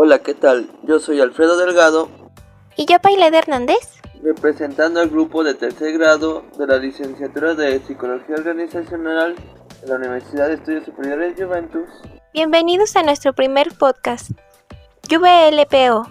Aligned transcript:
Hola, 0.00 0.20
¿qué 0.20 0.32
tal? 0.32 0.70
Yo 0.84 1.00
soy 1.00 1.20
Alfredo 1.20 1.56
Delgado. 1.56 2.08
¿Y 2.76 2.86
yo, 2.86 3.00
Paileda 3.00 3.36
Hernández? 3.36 4.00
Representando 4.22 5.00
al 5.00 5.08
grupo 5.08 5.42
de 5.42 5.54
tercer 5.54 5.98
grado 5.98 6.44
de 6.56 6.68
la 6.68 6.76
licenciatura 6.76 7.54
de 7.54 7.80
Psicología 7.80 8.36
Organizacional 8.36 9.34
de 9.80 9.88
la 9.88 9.96
Universidad 9.96 10.46
de 10.46 10.54
Estudios 10.54 10.84
Superiores 10.84 11.34
Juventus. 11.36 11.88
Bienvenidos 12.32 12.94
a 12.94 13.02
nuestro 13.02 13.32
primer 13.32 13.76
podcast, 13.76 14.30
VLPO. 15.10 16.08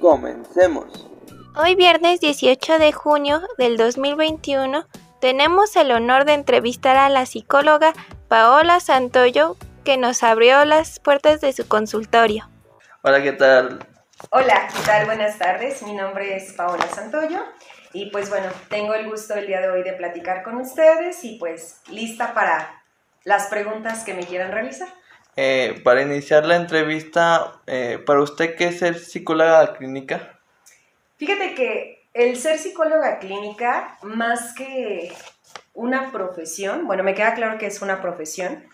Comencemos. 0.00 1.08
Hoy 1.54 1.76
viernes 1.76 2.18
18 2.18 2.80
de 2.80 2.90
junio 2.90 3.40
del 3.56 3.76
2021 3.76 4.84
tenemos 5.20 5.76
el 5.76 5.92
honor 5.92 6.24
de 6.24 6.32
entrevistar 6.32 6.96
a 6.96 7.08
la 7.08 7.24
psicóloga 7.26 7.92
Paola 8.26 8.80
Santoyo 8.80 9.54
que 9.84 9.96
nos 9.96 10.24
abrió 10.24 10.64
las 10.64 10.98
puertas 10.98 11.40
de 11.40 11.52
su 11.52 11.68
consultorio. 11.68 12.51
Hola, 13.04 13.20
¿qué 13.20 13.32
tal? 13.32 13.84
Hola, 14.30 14.68
¿qué 14.72 14.78
tal? 14.86 15.06
Buenas 15.06 15.36
tardes. 15.36 15.82
Mi 15.82 15.92
nombre 15.92 16.36
es 16.36 16.52
Paola 16.52 16.86
Santoyo 16.86 17.40
y 17.92 18.10
pues 18.10 18.30
bueno, 18.30 18.46
tengo 18.68 18.94
el 18.94 19.10
gusto 19.10 19.34
el 19.34 19.48
día 19.48 19.60
de 19.60 19.70
hoy 19.70 19.82
de 19.82 19.92
platicar 19.94 20.44
con 20.44 20.54
ustedes 20.58 21.24
y 21.24 21.36
pues 21.36 21.80
lista 21.90 22.32
para 22.32 22.84
las 23.24 23.48
preguntas 23.48 24.04
que 24.04 24.14
me 24.14 24.24
quieran 24.24 24.52
realizar. 24.52 24.86
Eh, 25.34 25.80
para 25.82 26.02
iniciar 26.02 26.46
la 26.46 26.54
entrevista, 26.54 27.60
eh, 27.66 27.98
¿para 28.06 28.22
usted 28.22 28.54
qué 28.54 28.68
es 28.68 28.78
ser 28.78 28.96
psicóloga 28.96 29.74
clínica? 29.74 30.38
Fíjate 31.16 31.56
que 31.56 32.06
el 32.14 32.36
ser 32.36 32.60
psicóloga 32.60 33.18
clínica, 33.18 33.98
más 34.02 34.54
que 34.54 35.12
una 35.74 36.12
profesión, 36.12 36.86
bueno, 36.86 37.02
me 37.02 37.14
queda 37.14 37.34
claro 37.34 37.58
que 37.58 37.66
es 37.66 37.82
una 37.82 38.00
profesión, 38.00 38.64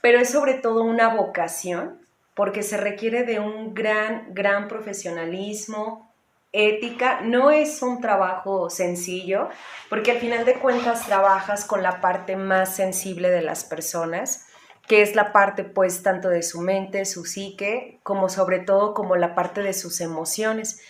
pero 0.00 0.20
es 0.20 0.30
sobre 0.30 0.54
todo 0.54 0.84
una 0.84 1.08
vocación 1.08 2.01
porque 2.34 2.62
se 2.62 2.76
requiere 2.76 3.24
de 3.24 3.40
un 3.40 3.74
gran, 3.74 4.34
gran 4.34 4.68
profesionalismo, 4.68 6.12
ética. 6.52 7.20
No 7.22 7.50
es 7.50 7.82
un 7.82 8.00
trabajo 8.00 8.70
sencillo, 8.70 9.48
porque 9.88 10.12
al 10.12 10.18
final 10.18 10.44
de 10.44 10.54
cuentas 10.54 11.06
trabajas 11.06 11.64
con 11.64 11.82
la 11.82 12.00
parte 12.00 12.36
más 12.36 12.74
sensible 12.74 13.30
de 13.30 13.42
las 13.42 13.64
personas, 13.64 14.46
que 14.86 15.02
es 15.02 15.14
la 15.14 15.32
parte 15.32 15.64
pues 15.64 16.02
tanto 16.02 16.28
de 16.28 16.42
su 16.42 16.60
mente, 16.60 17.04
su 17.04 17.24
psique, 17.24 17.98
como 18.02 18.28
sobre 18.28 18.58
todo 18.58 18.94
como 18.94 19.16
la 19.16 19.34
parte 19.34 19.62
de 19.62 19.72
sus 19.72 20.00
emociones. 20.00 20.80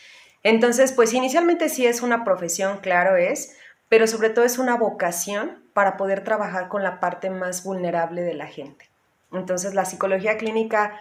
Entonces, 0.42 0.92
pues 0.92 1.12
inicialmente 1.12 1.68
sí 1.68 1.86
es 1.86 2.02
una 2.02 2.24
profesión, 2.24 2.78
claro 2.78 3.16
es, 3.16 3.56
pero 3.88 4.06
sobre 4.06 4.30
todo 4.30 4.44
es 4.44 4.58
una 4.58 4.76
vocación 4.76 5.62
para 5.72 5.96
poder 5.96 6.24
trabajar 6.24 6.68
con 6.68 6.82
la 6.82 6.98
parte 6.98 7.30
más 7.30 7.62
vulnerable 7.62 8.22
de 8.22 8.34
la 8.34 8.46
gente. 8.46 8.90
Entonces, 9.32 9.74
la 9.74 9.84
psicología 9.84 10.36
clínica 10.36 11.00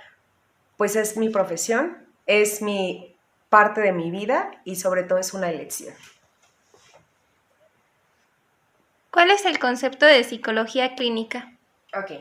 pues 0.78 0.96
es 0.96 1.18
mi 1.18 1.30
profesión, 1.30 2.08
es 2.26 2.62
mi 2.62 3.16
parte 3.50 3.82
de 3.82 3.92
mi 3.92 4.12
vida 4.12 4.52
y 4.64 4.78
sobre 4.78 5.04
todo 5.04 5.20
es 5.20 5.34
una 5.34 5.50
elección. 5.50 5.94
¿Cuál 9.12 9.32
es 9.32 9.46
el 9.46 9.60
concepto 9.60 10.06
de 10.06 10.24
psicología 10.24 10.96
clínica? 10.96 11.52
Ok. 11.94 12.12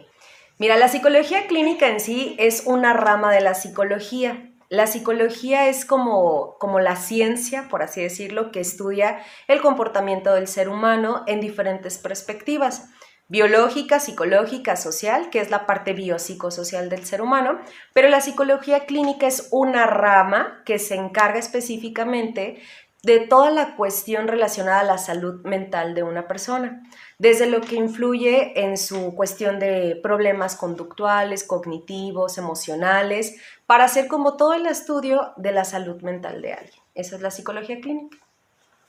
Mira, 0.58 0.76
la 0.76 0.88
psicología 0.88 1.46
clínica 1.46 1.88
en 1.88 2.00
sí 2.00 2.34
es 2.38 2.64
una 2.66 2.92
rama 2.92 3.32
de 3.32 3.40
la 3.40 3.54
psicología. 3.54 4.50
La 4.68 4.86
psicología 4.86 5.68
es 5.68 5.84
como, 5.84 6.58
como 6.58 6.80
la 6.80 6.96
ciencia, 6.96 7.68
por 7.68 7.82
así 7.82 8.02
decirlo, 8.02 8.50
que 8.50 8.60
estudia 8.60 9.24
el 9.46 9.62
comportamiento 9.62 10.34
del 10.34 10.48
ser 10.48 10.68
humano 10.68 11.22
en 11.26 11.40
diferentes 11.40 11.98
perspectivas 11.98 12.88
biológica, 13.30 14.00
psicológica, 14.00 14.76
social, 14.76 15.30
que 15.30 15.40
es 15.40 15.50
la 15.50 15.64
parte 15.64 15.92
biopsicosocial 15.92 16.90
del 16.90 17.06
ser 17.06 17.22
humano, 17.22 17.60
pero 17.94 18.08
la 18.08 18.20
psicología 18.20 18.86
clínica 18.86 19.28
es 19.28 19.48
una 19.52 19.86
rama 19.86 20.62
que 20.66 20.80
se 20.80 20.96
encarga 20.96 21.38
específicamente 21.38 22.60
de 23.04 23.20
toda 23.20 23.50
la 23.50 23.76
cuestión 23.76 24.26
relacionada 24.26 24.80
a 24.80 24.84
la 24.84 24.98
salud 24.98 25.42
mental 25.44 25.94
de 25.94 26.02
una 26.02 26.26
persona, 26.26 26.82
desde 27.18 27.46
lo 27.46 27.60
que 27.60 27.76
influye 27.76 28.60
en 28.62 28.76
su 28.76 29.14
cuestión 29.14 29.60
de 29.60 29.98
problemas 30.02 30.56
conductuales, 30.56 31.44
cognitivos, 31.44 32.36
emocionales, 32.36 33.40
para 33.64 33.84
hacer 33.84 34.08
como 34.08 34.36
todo 34.36 34.54
el 34.54 34.66
estudio 34.66 35.32
de 35.36 35.52
la 35.52 35.64
salud 35.64 36.02
mental 36.02 36.42
de 36.42 36.52
alguien. 36.52 36.82
Esa 36.94 37.14
es 37.14 37.22
la 37.22 37.30
psicología 37.30 37.80
clínica. 37.80 38.18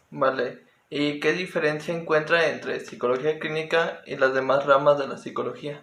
Vale. 0.09 0.70
¿Y 0.93 1.21
qué 1.21 1.31
diferencia 1.31 1.95
encuentra 1.95 2.49
entre 2.49 2.81
psicología 2.81 3.39
clínica 3.39 4.01
y 4.05 4.17
las 4.17 4.33
demás 4.33 4.65
ramas 4.65 4.99
de 4.99 5.07
la 5.07 5.17
psicología? 5.17 5.81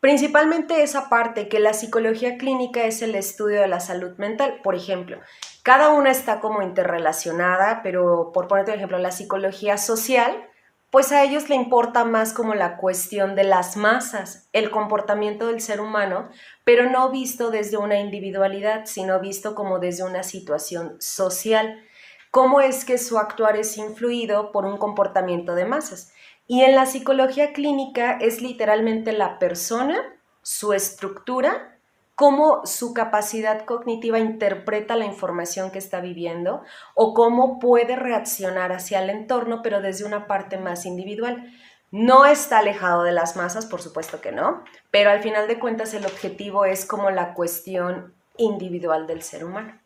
Principalmente 0.00 0.82
esa 0.82 1.10
parte, 1.10 1.46
que 1.46 1.60
la 1.60 1.74
psicología 1.74 2.38
clínica 2.38 2.84
es 2.84 3.02
el 3.02 3.16
estudio 3.16 3.60
de 3.60 3.68
la 3.68 3.80
salud 3.80 4.16
mental. 4.16 4.60
Por 4.64 4.74
ejemplo, 4.74 5.18
cada 5.62 5.90
una 5.90 6.10
está 6.10 6.40
como 6.40 6.62
interrelacionada, 6.62 7.82
pero 7.82 8.32
por 8.32 8.48
ponerte 8.48 8.70
un 8.70 8.78
ejemplo, 8.78 8.96
la 8.96 9.10
psicología 9.10 9.76
social, 9.76 10.48
pues 10.88 11.12
a 11.12 11.22
ellos 11.22 11.50
le 11.50 11.56
importa 11.56 12.06
más 12.06 12.32
como 12.32 12.54
la 12.54 12.78
cuestión 12.78 13.34
de 13.34 13.44
las 13.44 13.76
masas, 13.76 14.48
el 14.54 14.70
comportamiento 14.70 15.48
del 15.48 15.60
ser 15.60 15.82
humano, 15.82 16.30
pero 16.64 16.88
no 16.88 17.10
visto 17.10 17.50
desde 17.50 17.76
una 17.76 18.00
individualidad, 18.00 18.86
sino 18.86 19.20
visto 19.20 19.54
como 19.54 19.80
desde 19.80 20.04
una 20.04 20.22
situación 20.22 20.96
social 20.98 21.84
cómo 22.30 22.60
es 22.60 22.84
que 22.84 22.98
su 22.98 23.18
actuar 23.18 23.56
es 23.56 23.76
influido 23.76 24.52
por 24.52 24.64
un 24.64 24.78
comportamiento 24.78 25.54
de 25.54 25.64
masas. 25.64 26.12
Y 26.46 26.62
en 26.62 26.74
la 26.74 26.86
psicología 26.86 27.52
clínica 27.52 28.18
es 28.20 28.42
literalmente 28.42 29.12
la 29.12 29.38
persona, 29.38 29.96
su 30.42 30.72
estructura, 30.72 31.78
cómo 32.14 32.66
su 32.66 32.92
capacidad 32.92 33.64
cognitiva 33.64 34.18
interpreta 34.18 34.96
la 34.96 35.06
información 35.06 35.70
que 35.70 35.78
está 35.78 36.00
viviendo 36.00 36.62
o 36.94 37.14
cómo 37.14 37.58
puede 37.58 37.96
reaccionar 37.96 38.72
hacia 38.72 39.02
el 39.02 39.10
entorno, 39.10 39.62
pero 39.62 39.80
desde 39.80 40.04
una 40.04 40.26
parte 40.26 40.58
más 40.58 40.86
individual. 40.86 41.50
No 41.92 42.26
está 42.26 42.58
alejado 42.58 43.02
de 43.04 43.12
las 43.12 43.36
masas, 43.36 43.66
por 43.66 43.80
supuesto 43.80 44.20
que 44.20 44.32
no, 44.32 44.62
pero 44.90 45.10
al 45.10 45.22
final 45.22 45.48
de 45.48 45.58
cuentas 45.58 45.94
el 45.94 46.04
objetivo 46.04 46.64
es 46.64 46.84
como 46.84 47.10
la 47.10 47.34
cuestión 47.34 48.14
individual 48.36 49.06
del 49.06 49.22
ser 49.22 49.44
humano. 49.44 49.80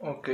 Ok. 0.00 0.28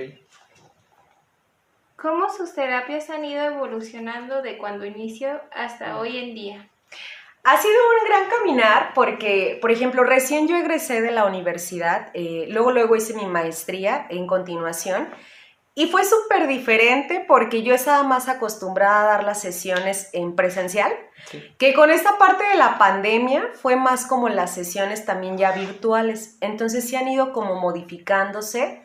¿Cómo 2.04 2.28
sus 2.28 2.53
terapias 2.53 3.09
han 3.09 3.25
ido 3.25 3.42
evolucionando 3.42 4.42
de 4.42 4.59
cuando 4.59 4.84
inició 4.84 5.41
hasta 5.50 5.98
hoy 5.98 6.19
en 6.19 6.34
día? 6.34 6.69
Ha 7.44 7.56
sido 7.56 7.72
un 7.72 8.06
gran 8.06 8.28
caminar 8.28 8.92
porque, 8.94 9.56
por 9.59 9.70
ejemplo, 9.70 10.04
recién 10.04 10.47
yo 10.47 10.54
egresé 10.54 11.00
de 11.00 11.12
la 11.12 11.25
universidad, 11.25 12.10
eh, 12.12 12.44
luego 12.50 12.72
luego 12.72 12.94
hice 12.94 13.15
mi 13.15 13.25
maestría 13.25 14.06
en 14.10 14.26
continuación 14.26 15.09
y 15.75 15.87
fue 15.87 16.04
súper 16.04 16.47
diferente 16.47 17.25
porque 17.26 17.62
yo 17.62 17.75
estaba 17.75 18.03
más 18.03 18.28
acostumbrada 18.28 19.04
a 19.04 19.06
dar 19.06 19.25
las 19.25 19.41
sesiones 19.41 20.10
en 20.12 20.36
presencial, 20.36 20.92
que 21.56 21.72
con 21.72 21.91
esta 21.91 22.19
parte 22.19 22.44
de 22.44 22.56
la 22.56 22.76
pandemia 22.76 23.48
fue 23.54 23.76
más 23.76 24.04
como 24.04 24.28
las 24.28 24.54
sesiones 24.54 25.06
también 25.06 25.38
ya 25.38 25.53
virtuales. 25.53 26.36
Entonces 26.42 26.86
sí 26.86 26.97
han 26.97 27.09
ido 27.09 27.32
como 27.32 27.54
modificándose 27.54 28.84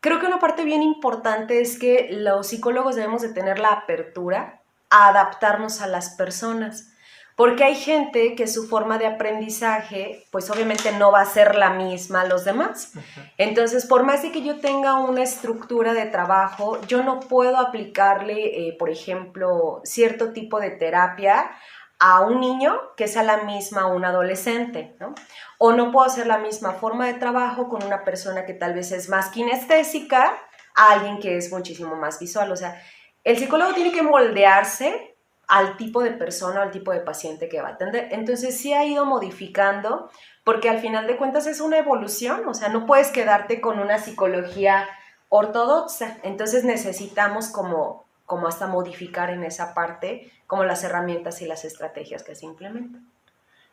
Creo 0.00 0.20
que 0.20 0.26
una 0.26 0.38
parte 0.38 0.64
bien 0.64 0.82
importante 0.82 1.60
es 1.60 1.78
que 1.78 2.08
los 2.10 2.46
psicólogos 2.46 2.94
debemos 2.94 3.22
de 3.22 3.32
tener 3.32 3.58
la 3.58 3.70
apertura 3.70 4.62
a 4.90 5.08
adaptarnos 5.08 5.80
a 5.80 5.88
las 5.88 6.10
personas, 6.10 6.92
porque 7.34 7.64
hay 7.64 7.74
gente 7.74 8.34
que 8.34 8.46
su 8.46 8.66
forma 8.68 8.98
de 8.98 9.06
aprendizaje, 9.06 10.24
pues 10.32 10.50
obviamente 10.50 10.92
no 10.92 11.12
va 11.12 11.20
a 11.20 11.24
ser 11.24 11.54
la 11.54 11.70
misma 11.70 12.22
a 12.22 12.26
los 12.26 12.44
demás. 12.44 12.92
Entonces, 13.36 13.86
por 13.86 14.04
más 14.04 14.22
de 14.22 14.32
que 14.32 14.42
yo 14.42 14.58
tenga 14.58 14.96
una 14.96 15.22
estructura 15.22 15.94
de 15.94 16.06
trabajo, 16.06 16.80
yo 16.88 17.02
no 17.04 17.20
puedo 17.20 17.56
aplicarle, 17.58 18.68
eh, 18.68 18.76
por 18.76 18.90
ejemplo, 18.90 19.80
cierto 19.84 20.32
tipo 20.32 20.58
de 20.58 20.70
terapia 20.70 21.50
a 21.98 22.20
un 22.20 22.40
niño 22.40 22.78
que 22.96 23.08
sea 23.08 23.22
la 23.22 23.38
misma 23.38 23.82
a 23.82 23.86
un 23.86 24.04
adolescente, 24.04 24.96
¿no? 25.00 25.14
O 25.58 25.72
no 25.72 25.90
puedo 25.90 26.06
hacer 26.06 26.26
la 26.26 26.38
misma 26.38 26.72
forma 26.72 27.06
de 27.06 27.14
trabajo 27.14 27.68
con 27.68 27.82
una 27.82 28.04
persona 28.04 28.46
que 28.46 28.54
tal 28.54 28.74
vez 28.74 28.92
es 28.92 29.08
más 29.08 29.30
kinestésica 29.30 30.32
a 30.76 30.92
alguien 30.92 31.18
que 31.18 31.36
es 31.36 31.50
muchísimo 31.50 31.96
más 31.96 32.20
visual. 32.20 32.52
O 32.52 32.56
sea, 32.56 32.80
el 33.24 33.36
psicólogo 33.36 33.74
tiene 33.74 33.92
que 33.92 34.02
moldearse 34.02 35.16
al 35.48 35.76
tipo 35.76 36.02
de 36.02 36.12
persona, 36.12 36.62
al 36.62 36.70
tipo 36.70 36.92
de 36.92 37.00
paciente 37.00 37.48
que 37.48 37.60
va 37.60 37.70
a 37.70 37.72
atender. 37.72 38.08
Entonces 38.12 38.56
sí 38.56 38.72
ha 38.72 38.84
ido 38.84 39.04
modificando 39.04 40.10
porque 40.44 40.68
al 40.68 40.78
final 40.78 41.06
de 41.06 41.16
cuentas 41.16 41.46
es 41.46 41.60
una 41.60 41.78
evolución, 41.78 42.46
o 42.46 42.54
sea, 42.54 42.68
no 42.68 42.86
puedes 42.86 43.08
quedarte 43.08 43.60
con 43.60 43.80
una 43.80 43.98
psicología 43.98 44.86
ortodoxa. 45.30 46.18
Entonces 46.22 46.64
necesitamos 46.64 47.48
como 47.48 48.08
como 48.28 48.46
hasta 48.46 48.66
modificar 48.66 49.30
en 49.30 49.42
esa 49.42 49.72
parte 49.72 50.30
como 50.48 50.64
las 50.64 50.82
herramientas 50.82 51.40
y 51.42 51.46
las 51.46 51.64
estrategias 51.64 52.24
que 52.24 52.34
se 52.34 52.46
implementan. 52.46 53.06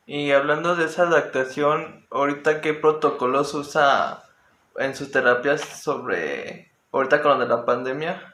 Y 0.06 0.31
hablando 0.31 0.75
de 0.75 0.86
esa 0.86 1.04
adaptación, 1.04 2.06
ahorita 2.12 2.62
qué 2.62 2.75
protocolos 2.75 3.56
usa 3.56 4.24
en 4.77 4.94
sus 4.94 5.10
terapias 5.10 5.62
sobre, 5.62 6.69
ahorita 6.92 7.24
con 7.24 7.31
lo 7.31 7.39
de 7.39 7.48
la 7.48 7.66
pandemia, 7.66 8.33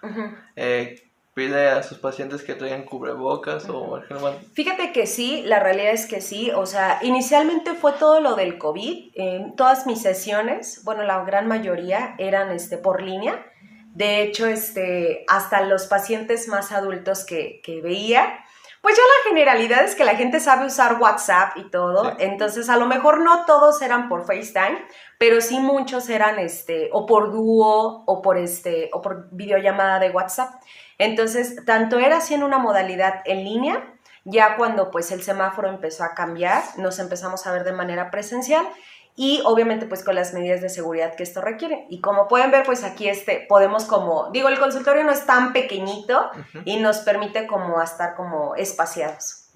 eh, 0.57 1.01
pide 1.33 1.69
a 1.69 1.83
sus 1.83 1.99
pacientes 1.99 2.43
que 2.43 2.55
traigan 2.55 2.83
cubrebocas 2.83 3.69
o 3.69 3.97
el 3.97 4.05
Fíjate 4.53 4.91
que 4.91 5.05
sí, 5.05 5.43
la 5.45 5.59
realidad 5.59 5.93
es 5.93 6.07
que 6.07 6.19
sí. 6.19 6.51
O 6.51 6.65
sea, 6.65 6.99
inicialmente 7.03 7.75
fue 7.75 7.93
todo 7.93 8.19
lo 8.19 8.35
del 8.35 8.57
COVID. 8.57 9.55
todas 9.55 9.85
mis 9.85 10.01
sesiones, 10.01 10.81
bueno, 10.83 11.03
la 11.03 11.23
gran 11.23 11.47
mayoría 11.47 12.15
eran 12.17 12.51
este, 12.51 12.77
por 12.77 13.01
línea. 13.01 13.45
De 13.93 14.21
hecho, 14.21 14.47
este, 14.47 15.25
hasta 15.27 15.61
los 15.61 15.88
pacientes 15.88 16.47
más 16.47 16.71
adultos 16.71 17.25
que, 17.25 17.61
que 17.63 17.81
veía, 17.81 18.45
pues 18.81 18.97
ya 18.97 19.03
la 19.03 19.29
generalidad 19.29 19.83
es 19.83 19.95
que 19.95 20.03
la 20.03 20.15
gente 20.15 20.39
sabe 20.39 20.65
usar 20.65 20.99
WhatsApp 20.99 21.55
y 21.55 21.69
todo, 21.69 22.15
entonces 22.17 22.67
a 22.67 22.77
lo 22.77 22.88
mejor 22.88 23.19
no 23.19 23.45
todos 23.45 23.79
eran 23.83 24.09
por 24.09 24.25
FaceTime, 24.25 24.83
pero 25.19 25.39
sí 25.39 25.59
muchos 25.59 26.09
eran 26.09 26.39
este 26.39 26.89
o 26.91 27.05
por 27.05 27.31
dúo 27.31 28.03
o 28.07 28.21
por 28.23 28.38
este 28.38 28.89
o 28.91 29.01
por 29.01 29.29
videollamada 29.31 29.99
de 29.99 30.09
WhatsApp. 30.09 30.55
Entonces, 30.97 31.63
tanto 31.65 31.99
era 31.99 32.17
así 32.17 32.33
en 32.33 32.41
una 32.41 32.57
modalidad 32.57 33.21
en 33.25 33.43
línea, 33.43 33.93
ya 34.23 34.55
cuando 34.57 34.89
pues 34.89 35.11
el 35.11 35.21
semáforo 35.21 35.69
empezó 35.69 36.03
a 36.03 36.15
cambiar, 36.15 36.63
nos 36.77 36.97
empezamos 36.97 37.45
a 37.45 37.51
ver 37.51 37.63
de 37.63 37.73
manera 37.73 38.09
presencial 38.09 38.67
y 39.15 39.41
obviamente 39.45 39.85
pues 39.85 40.03
con 40.03 40.15
las 40.15 40.33
medidas 40.33 40.61
de 40.61 40.69
seguridad 40.69 41.15
que 41.15 41.23
esto 41.23 41.41
requiere. 41.41 41.85
Y 41.89 42.01
como 42.01 42.27
pueden 42.27 42.51
ver 42.51 42.63
pues 42.65 42.83
aquí 42.83 43.07
este 43.07 43.45
podemos 43.47 43.85
como, 43.85 44.29
digo, 44.31 44.47
el 44.47 44.59
consultorio 44.59 45.03
no 45.03 45.11
es 45.11 45.25
tan 45.25 45.53
pequeñito 45.53 46.29
y 46.65 46.77
nos 46.77 46.99
permite 46.99 47.47
como 47.47 47.81
estar 47.81 48.15
como 48.15 48.55
espaciados. 48.55 49.49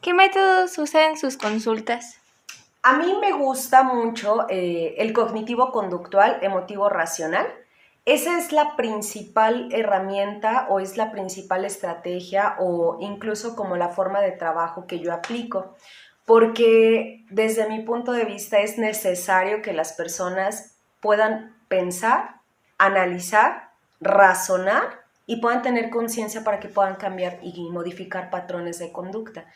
¿Qué 0.00 0.14
métodos 0.14 0.78
usan 0.78 1.10
en 1.10 1.18
sus 1.18 1.36
consultas? 1.36 2.16
A 2.82 2.96
mí 2.96 3.14
me 3.20 3.32
gusta 3.32 3.82
mucho 3.82 4.46
eh, 4.48 4.94
el 4.96 5.12
cognitivo 5.12 5.70
conductual, 5.70 6.38
emotivo 6.40 6.88
racional. 6.88 7.46
Esa 8.06 8.38
es 8.38 8.50
la 8.52 8.76
principal 8.76 9.68
herramienta 9.72 10.66
o 10.70 10.80
es 10.80 10.96
la 10.96 11.12
principal 11.12 11.66
estrategia 11.66 12.56
o 12.58 12.96
incluso 13.00 13.54
como 13.54 13.76
la 13.76 13.90
forma 13.90 14.22
de 14.22 14.32
trabajo 14.32 14.86
que 14.86 15.00
yo 15.00 15.12
aplico 15.12 15.76
porque 16.30 17.24
desde 17.28 17.68
mi 17.68 17.80
punto 17.80 18.12
de 18.12 18.24
vista 18.24 18.60
es 18.60 18.78
necesario 18.78 19.62
que 19.62 19.72
las 19.72 19.94
personas 19.94 20.76
puedan 21.00 21.56
pensar, 21.66 22.36
analizar, 22.78 23.72
razonar 24.00 25.00
y 25.26 25.40
puedan 25.40 25.62
tener 25.62 25.90
conciencia 25.90 26.44
para 26.44 26.60
que 26.60 26.68
puedan 26.68 26.94
cambiar 26.94 27.40
y 27.42 27.68
modificar 27.70 28.30
patrones 28.30 28.78
de 28.78 28.92
conducta. 28.92 29.46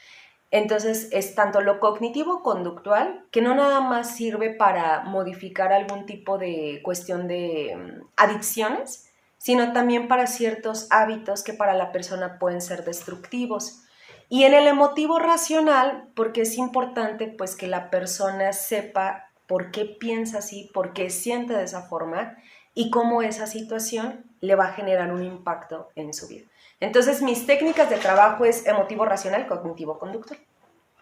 Entonces 0.50 1.10
es 1.12 1.36
tanto 1.36 1.60
lo 1.60 1.78
cognitivo 1.78 2.42
conductual, 2.42 3.24
que 3.30 3.40
no 3.40 3.54
nada 3.54 3.80
más 3.80 4.16
sirve 4.16 4.50
para 4.50 5.04
modificar 5.04 5.72
algún 5.72 6.06
tipo 6.06 6.38
de 6.38 6.80
cuestión 6.82 7.28
de 7.28 7.76
mm, 7.76 8.06
adicciones, 8.16 9.08
sino 9.38 9.72
también 9.72 10.08
para 10.08 10.26
ciertos 10.26 10.88
hábitos 10.90 11.44
que 11.44 11.52
para 11.52 11.74
la 11.74 11.92
persona 11.92 12.40
pueden 12.40 12.60
ser 12.60 12.84
destructivos. 12.84 13.84
Y 14.28 14.44
en 14.44 14.54
el 14.54 14.66
emotivo 14.66 15.18
racional, 15.18 16.08
porque 16.14 16.42
es 16.42 16.56
importante 16.56 17.26
pues 17.26 17.56
que 17.56 17.66
la 17.66 17.90
persona 17.90 18.52
sepa 18.52 19.30
por 19.46 19.70
qué 19.70 19.84
piensa 19.84 20.38
así, 20.38 20.70
por 20.72 20.92
qué 20.92 21.10
siente 21.10 21.54
de 21.54 21.64
esa 21.64 21.82
forma 21.82 22.36
y 22.74 22.90
cómo 22.90 23.22
esa 23.22 23.46
situación 23.46 24.24
le 24.40 24.54
va 24.54 24.66
a 24.66 24.72
generar 24.72 25.12
un 25.12 25.22
impacto 25.22 25.90
en 25.94 26.12
su 26.12 26.28
vida. 26.28 26.46
Entonces, 26.80 27.22
mis 27.22 27.46
técnicas 27.46 27.88
de 27.88 27.96
trabajo 27.96 28.44
es 28.44 28.66
emotivo 28.66 29.04
racional, 29.04 29.46
cognitivo 29.46 29.98
conductual. 29.98 30.40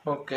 Ok. 0.04 0.32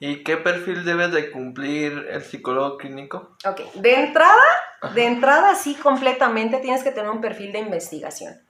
¿Y 0.00 0.24
qué 0.24 0.36
perfil 0.36 0.84
debe 0.84 1.08
de 1.08 1.30
cumplir 1.30 2.08
el 2.10 2.22
psicólogo 2.22 2.76
clínico? 2.76 3.36
Ok. 3.46 3.60
De 3.74 3.94
entrada, 3.94 4.42
de 4.94 5.06
entrada 5.06 5.54
sí 5.54 5.74
completamente 5.74 6.58
tienes 6.58 6.82
que 6.82 6.90
tener 6.90 7.10
un 7.10 7.20
perfil 7.20 7.52
de 7.52 7.60
investigación 7.60 8.43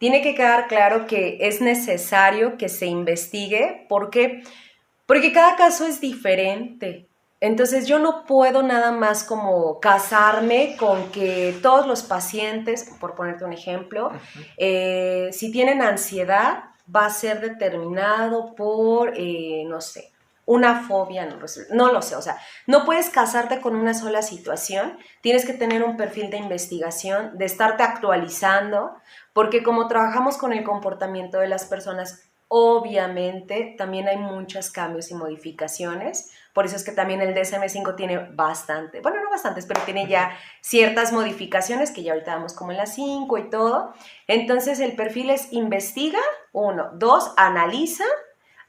tiene 0.00 0.22
que 0.22 0.34
quedar 0.34 0.66
claro 0.66 1.06
que 1.06 1.36
es 1.42 1.60
necesario 1.60 2.56
que 2.56 2.70
se 2.70 2.86
investigue. 2.86 3.84
¿Por 3.86 4.08
qué? 4.08 4.42
Porque 5.04 5.30
cada 5.30 5.56
caso 5.56 5.86
es 5.86 6.00
diferente. 6.00 7.06
Entonces 7.38 7.86
yo 7.86 7.98
no 7.98 8.24
puedo 8.24 8.62
nada 8.62 8.92
más 8.92 9.24
como 9.24 9.78
casarme 9.78 10.74
con 10.78 11.10
que 11.10 11.54
todos 11.60 11.86
los 11.86 12.02
pacientes, 12.02 12.90
por 12.98 13.14
ponerte 13.14 13.44
un 13.44 13.52
ejemplo, 13.52 14.10
eh, 14.56 15.28
si 15.32 15.52
tienen 15.52 15.82
ansiedad, 15.82 16.64
va 16.94 17.04
a 17.04 17.10
ser 17.10 17.42
determinado 17.42 18.54
por, 18.54 19.12
eh, 19.18 19.64
no 19.66 19.82
sé, 19.82 20.12
una 20.50 20.82
fobia, 20.82 21.26
no, 21.26 21.36
no 21.70 21.92
lo 21.92 22.02
sé, 22.02 22.16
o 22.16 22.22
sea, 22.22 22.36
no 22.66 22.84
puedes 22.84 23.08
casarte 23.08 23.60
con 23.60 23.76
una 23.76 23.94
sola 23.94 24.20
situación, 24.20 24.98
tienes 25.20 25.46
que 25.46 25.52
tener 25.52 25.84
un 25.84 25.96
perfil 25.96 26.28
de 26.28 26.38
investigación, 26.38 27.38
de 27.38 27.44
estarte 27.44 27.84
actualizando, 27.84 28.96
porque 29.32 29.62
como 29.62 29.88
trabajamos 29.88 30.36
con 30.36 30.52
el 30.52 30.64
comportamiento 30.64 31.38
de 31.38 31.48
las 31.48 31.64
personas, 31.64 32.30
obviamente 32.52 33.76
también 33.78 34.08
hay 34.08 34.16
muchos 34.16 34.72
cambios 34.72 35.12
y 35.12 35.14
modificaciones. 35.14 36.32
Por 36.52 36.66
eso 36.66 36.74
es 36.74 36.82
que 36.82 36.90
también 36.90 37.20
el 37.20 37.32
DSM5 37.32 37.94
tiene 37.94 38.18
bastante, 38.18 39.00
bueno, 39.00 39.22
no 39.22 39.30
bastantes, 39.30 39.66
pero 39.66 39.82
tiene 39.82 40.08
ya 40.08 40.36
ciertas 40.60 41.12
modificaciones 41.12 41.92
que 41.92 42.02
ya 42.02 42.12
ahorita 42.12 42.32
damos 42.32 42.52
como 42.54 42.72
en 42.72 42.78
las 42.78 42.92
5 42.96 43.38
y 43.38 43.50
todo. 43.50 43.94
Entonces 44.26 44.80
el 44.80 44.96
perfil 44.96 45.30
es 45.30 45.52
investiga, 45.52 46.18
uno, 46.50 46.90
dos, 46.94 47.32
analiza. 47.36 48.04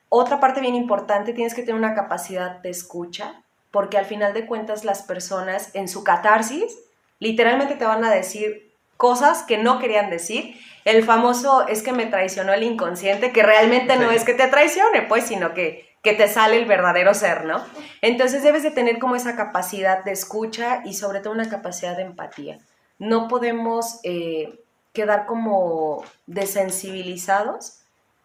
Otra 0.10 0.40
parte 0.40 0.62
bien 0.62 0.76
importante, 0.76 1.34
tienes 1.34 1.56
que 1.56 1.64
tener 1.64 1.80
una 1.80 1.96
capacidad 1.96 2.60
de 2.60 2.70
escucha, 2.70 3.42
porque 3.72 3.98
al 3.98 4.06
final 4.06 4.36
de 4.36 4.46
cuentas 4.46 4.86
las 4.86 5.02
personas 5.02 5.74
en 5.74 5.88
su 5.88 6.04
catarsis 6.04 6.78
literalmente 7.18 7.76
te 7.76 7.86
van 7.86 8.04
a 8.04 8.12
decir 8.12 8.71
cosas 9.02 9.42
que 9.42 9.58
no 9.58 9.80
querían 9.80 10.12
decir. 10.12 10.62
El 10.86 11.04
famoso 11.04 11.68
es 11.68 11.82
que 11.82 11.92
me 11.92 12.06
traicionó 12.06 12.54
el 12.54 12.62
inconsciente, 12.62 13.32
que 13.32 13.42
realmente 13.42 13.98
no 13.98 14.12
es 14.12 14.24
que 14.24 14.36
te 14.36 14.48
traicione, 14.48 15.02
pues, 15.02 15.24
sino 15.24 15.56
que, 15.56 15.90
que 16.04 16.14
te 16.14 16.28
sale 16.28 16.60
el 16.60 16.66
verdadero 16.66 17.16
ser, 17.16 17.46
¿no? 17.46 17.66
Entonces 18.02 18.44
debes 18.44 18.62
de 18.62 18.70
tener 18.70 19.00
como 19.00 19.16
esa 19.16 19.36
capacidad 19.36 20.04
de 20.04 20.12
escucha 20.12 20.84
y 20.86 20.94
sobre 20.94 21.20
todo 21.20 21.34
una 21.34 21.50
capacidad 21.50 21.98
de 21.98 22.04
empatía. 22.04 22.60
No 23.00 23.28
podemos 23.28 24.00
eh, 24.04 24.60
quedar 24.94 25.26
como 25.26 26.04
desensibilizados 26.28 27.80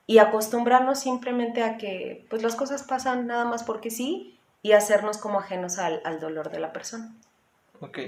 y 0.07 0.19
acostumbrarnos 0.19 1.01
simplemente 1.01 1.63
a 1.63 1.79
que 1.79 2.27
pues 2.29 2.43
las 2.43 2.55
cosas 2.55 2.83
pasan 2.83 3.27
nada 3.27 3.47
más 3.47 3.65
porque 3.65 3.91
sí 3.91 4.39
y 4.61 4.73
hacernos 4.73 5.17
como 5.17 5.39
ajenos 5.39 5.79
al, 5.79 6.03
al 6.05 6.21
dolor 6.21 6.51
de 6.51 6.61
la 6.61 6.75
persona. 6.75 7.15
Ok, 7.81 7.99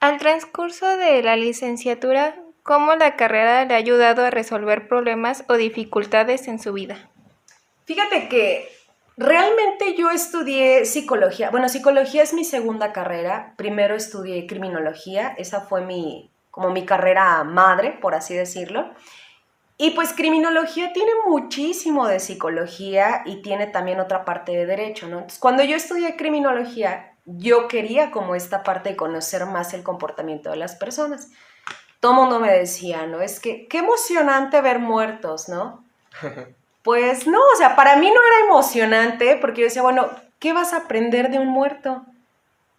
al 0.00 0.18
transcurso 0.18 0.96
de 0.96 1.22
la 1.22 1.36
licenciatura, 1.36 2.34
¿cómo 2.62 2.94
la 2.94 3.16
carrera 3.16 3.64
le 3.66 3.74
ha 3.74 3.76
ayudado 3.76 4.24
a 4.24 4.30
resolver 4.30 4.88
problemas 4.88 5.44
o 5.48 5.54
dificultades 5.54 6.48
en 6.48 6.58
su 6.58 6.72
vida? 6.72 7.10
Fíjate 7.84 8.28
que 8.28 8.68
realmente 9.16 9.94
yo 9.96 10.10
estudié 10.10 10.86
psicología. 10.86 11.50
Bueno, 11.50 11.68
psicología 11.68 12.22
es 12.22 12.32
mi 12.32 12.44
segunda 12.44 12.92
carrera. 12.92 13.54
Primero 13.56 13.94
estudié 13.94 14.46
criminología, 14.46 15.34
esa 15.36 15.60
fue 15.60 15.82
mi 15.82 16.30
como 16.50 16.70
mi 16.70 16.84
carrera 16.84 17.44
madre, 17.44 17.92
por 18.00 18.14
así 18.14 18.34
decirlo. 18.34 18.90
Y 19.76 19.90
pues 19.90 20.12
criminología 20.12 20.92
tiene 20.92 21.12
muchísimo 21.26 22.06
de 22.06 22.20
psicología 22.20 23.22
y 23.24 23.40
tiene 23.40 23.66
también 23.66 24.00
otra 24.00 24.24
parte 24.24 24.52
de 24.52 24.66
derecho, 24.66 25.08
¿no? 25.08 25.18
Entonces, 25.18 25.38
cuando 25.38 25.62
yo 25.62 25.76
estudié 25.76 26.16
criminología, 26.16 27.09
yo 27.24 27.68
quería 27.68 28.10
como 28.10 28.34
esta 28.34 28.62
parte 28.62 28.90
de 28.90 28.96
conocer 28.96 29.46
más 29.46 29.74
el 29.74 29.82
comportamiento 29.82 30.50
de 30.50 30.56
las 30.56 30.76
personas. 30.76 31.28
Todo 32.00 32.14
mundo 32.14 32.40
me 32.40 32.52
decía, 32.52 33.06
¿no? 33.06 33.20
Es 33.20 33.40
que 33.40 33.68
qué 33.68 33.78
emocionante 33.78 34.60
ver 34.60 34.78
muertos, 34.78 35.48
¿no? 35.48 35.84
Pues 36.82 37.26
no, 37.26 37.38
o 37.38 37.56
sea, 37.58 37.76
para 37.76 37.96
mí 37.96 38.06
no 38.06 38.22
era 38.22 38.46
emocionante 38.46 39.36
porque 39.36 39.60
yo 39.60 39.66
decía, 39.66 39.82
bueno, 39.82 40.08
¿qué 40.38 40.54
vas 40.54 40.72
a 40.72 40.78
aprender 40.78 41.30
de 41.30 41.38
un 41.38 41.48
muerto? 41.48 42.06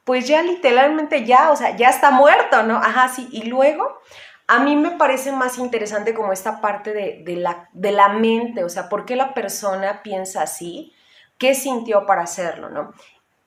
Pues 0.05 0.27
ya 0.27 0.41
literalmente 0.41 1.23
ya, 1.23 1.51
o 1.51 1.55
sea, 1.55 1.75
ya 1.77 1.89
está 1.89 2.09
muerto, 2.09 2.63
¿no? 2.63 2.77
Ajá, 2.77 3.09
sí. 3.09 3.29
Y 3.31 3.43
luego, 3.43 3.99
a 4.47 4.59
mí 4.59 4.75
me 4.75 4.91
parece 4.91 5.31
más 5.31 5.57
interesante 5.59 6.13
como 6.13 6.33
esta 6.33 6.61
parte 6.61 6.93
de, 6.93 7.35
la, 7.35 7.69
de 7.73 7.91
la 7.91 8.09
mente, 8.09 8.63
o 8.63 8.69
sea, 8.69 8.89
¿por 8.89 9.05
qué 9.05 9.15
la 9.15 9.33
persona 9.33 10.01
piensa 10.01 10.41
así? 10.41 10.93
¿Qué 11.37 11.53
sintió 11.53 12.05
para 12.05 12.23
hacerlo, 12.23 12.69
no? 12.69 12.93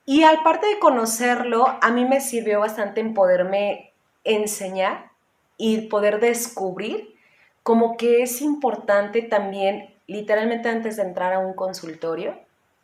Y 0.07 0.23
al 0.23 0.43
parte 0.43 0.67
de 0.67 0.79
conocerlo, 0.79 1.67
a 1.81 1.91
mí 1.91 2.05
me 2.05 2.21
sirvió 2.21 2.61
bastante 2.61 3.01
en 3.01 3.15
poderme 3.15 3.93
enseñar 4.23 5.11
y 5.57 5.89
poder 5.89 6.21
descubrir 6.21 7.15
como 7.63 7.97
que 7.97 8.23
es 8.23 8.43
importante 8.43 9.23
también, 9.23 9.95
literalmente 10.07 10.69
antes 10.69 10.97
de 10.97 11.05
entrar 11.05 11.33
a 11.33 11.39
un 11.39 11.55
consultorio, 11.55 12.39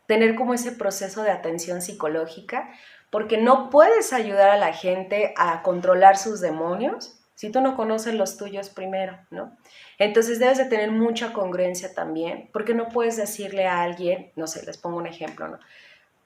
tener 0.07 0.35
como 0.35 0.55
ese 0.55 0.71
proceso 0.71 1.21
de 1.21 1.29
atención 1.29 1.81
psicológica, 1.83 2.71
porque 3.11 3.37
no 3.37 3.69
puedes 3.69 4.13
ayudar 4.13 4.49
a 4.49 4.57
la 4.57 4.73
gente 4.73 5.33
a 5.37 5.61
controlar 5.61 6.17
sus 6.17 6.41
demonios 6.41 7.19
si 7.35 7.51
tú 7.51 7.61
no 7.61 7.75
conoces 7.75 8.13
los 8.13 8.37
tuyos 8.37 8.69
primero, 8.69 9.17
¿no? 9.31 9.57
Entonces 9.97 10.39
debes 10.39 10.57
de 10.57 10.65
tener 10.65 10.91
mucha 10.91 11.33
congruencia 11.33 11.93
también, 11.93 12.49
porque 12.53 12.73
no 12.73 12.89
puedes 12.89 13.17
decirle 13.17 13.67
a 13.67 13.81
alguien, 13.81 14.31
no 14.35 14.47
sé, 14.47 14.65
les 14.65 14.77
pongo 14.77 14.97
un 14.97 15.07
ejemplo, 15.07 15.47
¿no? 15.47 15.59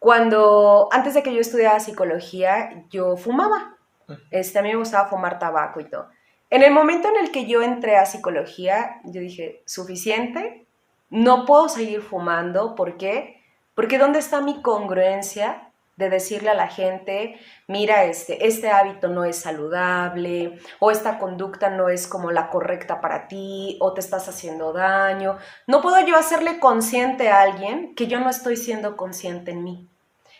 Cuando, 0.06 0.88
antes 0.92 1.16
de 1.16 1.24
que 1.24 1.34
yo 1.34 1.42
estudiara 1.42 1.80
psicología, 1.80 2.86
yo 2.92 3.18
fumaba. 3.18 3.76
Este, 4.30 4.60
a 4.60 4.62
mí 4.62 4.70
me 4.70 4.76
gustaba 4.76 5.10
fumar 5.10 5.40
tabaco 5.40 5.80
y 5.80 5.90
todo. 5.90 6.10
En 6.52 6.62
el 6.62 6.72
momento 6.72 7.08
en 7.08 7.16
el 7.18 7.32
que 7.32 7.48
yo 7.48 7.64
entré 7.64 7.98
a 7.98 8.06
psicología, 8.06 9.02
yo 9.04 9.20
dije, 9.20 9.64
suficiente, 9.66 10.68
no 11.10 11.48
puedo 11.48 11.70
seguir 11.70 12.04
fumando, 12.04 12.76
¿por 12.76 12.98
qué? 12.98 13.42
Porque 13.74 13.98
¿dónde 13.98 14.20
está 14.20 14.42
mi 14.42 14.62
congruencia 14.62 15.72
de 15.96 16.12
decirle 16.12 16.52
a 16.52 16.54
la 16.54 16.68
gente, 16.68 17.40
mira, 17.68 18.04
este, 18.04 18.46
este 18.46 18.70
hábito 18.70 19.08
no 19.08 19.24
es 19.24 19.38
saludable, 19.38 20.60
o 20.78 20.92
esta 20.92 21.18
conducta 21.18 21.72
no 21.72 21.90
es 21.90 22.08
como 22.08 22.30
la 22.30 22.52
correcta 22.52 23.02
para 23.02 23.28
ti, 23.28 23.80
o 23.82 23.96
te 23.96 24.02
estás 24.02 24.30
haciendo 24.30 24.72
daño. 24.72 25.40
No 25.66 25.82
puedo 25.82 26.00
yo 26.06 26.16
hacerle 26.16 26.60
consciente 26.60 27.30
a 27.30 27.42
alguien 27.42 27.96
que 27.96 28.06
yo 28.06 28.20
no 28.20 28.30
estoy 28.30 28.56
siendo 28.56 28.98
consciente 28.98 29.50
en 29.50 29.64
mí. 29.64 29.90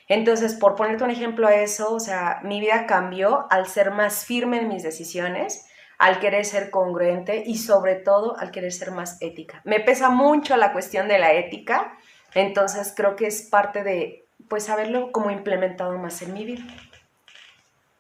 Entonces, 0.08 0.54
por 0.54 0.76
ponerte 0.76 1.04
un 1.04 1.12
ejemplo 1.12 1.48
a 1.48 1.56
eso, 1.56 1.94
o 1.94 2.00
sea, 2.00 2.40
mi 2.44 2.60
vida 2.60 2.86
cambió 2.86 3.48
al 3.50 3.68
ser 3.68 3.92
más 3.92 4.26
firme 4.26 4.60
en 4.60 4.68
mis 4.68 4.84
decisiones, 4.84 5.66
al 5.98 6.20
querer 6.20 6.46
ser 6.46 6.70
congruente 6.70 7.44
y 7.46 7.58
sobre 7.58 7.96
todo 7.96 8.38
al 8.38 8.52
querer 8.52 8.72
ser 8.72 8.92
más 8.92 9.22
ética. 9.22 9.62
Me 9.64 9.80
pesa 9.80 10.10
mucho 10.10 10.58
la 10.58 10.74
cuestión 10.74 11.08
de 11.08 11.20
la 11.20 11.34
ética, 11.34 11.98
entonces 12.34 12.94
creo 12.96 13.16
que 13.16 13.28
es 13.28 13.44
parte 13.44 13.84
de, 13.84 14.26
pues, 14.48 14.70
haberlo 14.70 15.12
como 15.12 15.32
implementado 15.32 15.98
más 15.98 16.22
en 16.22 16.34
mi 16.34 16.46
vida. 16.46 16.64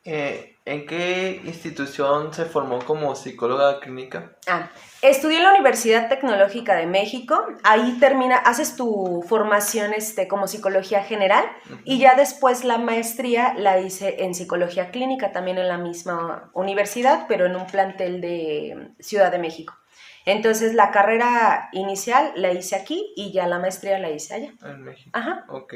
Eh, 0.03 0.54
¿En 0.67 0.87
qué 0.87 1.41
institución 1.45 2.33
se 2.33 2.45
formó 2.45 2.79
como 2.79 3.15
psicóloga 3.15 3.79
clínica? 3.79 4.31
Ah, 4.47 4.71
estudié 5.03 5.37
en 5.37 5.43
la 5.43 5.51
Universidad 5.51 6.09
Tecnológica 6.09 6.75
de 6.75 6.87
México. 6.87 7.39
Ahí 7.61 7.97
termina, 7.99 8.37
haces 8.37 8.75
tu 8.75 9.23
formación 9.29 9.93
este, 9.93 10.27
como 10.27 10.47
psicología 10.47 11.03
general 11.03 11.45
y 11.83 11.99
ya 11.99 12.15
después 12.15 12.63
la 12.63 12.79
maestría 12.79 13.53
la 13.53 13.79
hice 13.79 14.23
en 14.23 14.33
psicología 14.33 14.89
clínica, 14.89 15.31
también 15.31 15.59
en 15.59 15.67
la 15.67 15.77
misma 15.77 16.49
universidad, 16.53 17.27
pero 17.27 17.45
en 17.45 17.55
un 17.55 17.67
plantel 17.67 18.19
de 18.19 18.89
Ciudad 18.99 19.31
de 19.31 19.37
México. 19.37 19.75
Entonces 20.25 20.73
la 20.73 20.89
carrera 20.89 21.69
inicial 21.73 22.31
la 22.37 22.51
hice 22.51 22.75
aquí 22.75 23.13
y 23.15 23.31
ya 23.31 23.45
la 23.45 23.59
maestría 23.59 23.99
la 23.99 24.09
hice 24.09 24.33
allá. 24.33 24.53
En 24.63 24.81
México. 24.81 25.11
Ajá. 25.13 25.45
Ok. 25.47 25.75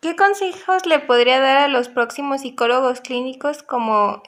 ¿Qué 0.00 0.14
consejos 0.14 0.86
le 0.86 0.98
podría 0.98 1.40
dar 1.40 1.56
a 1.56 1.68
los 1.68 1.88
próximos 1.88 2.42
psicólogos 2.42 3.00
clínicos 3.00 3.62
como 3.62 4.22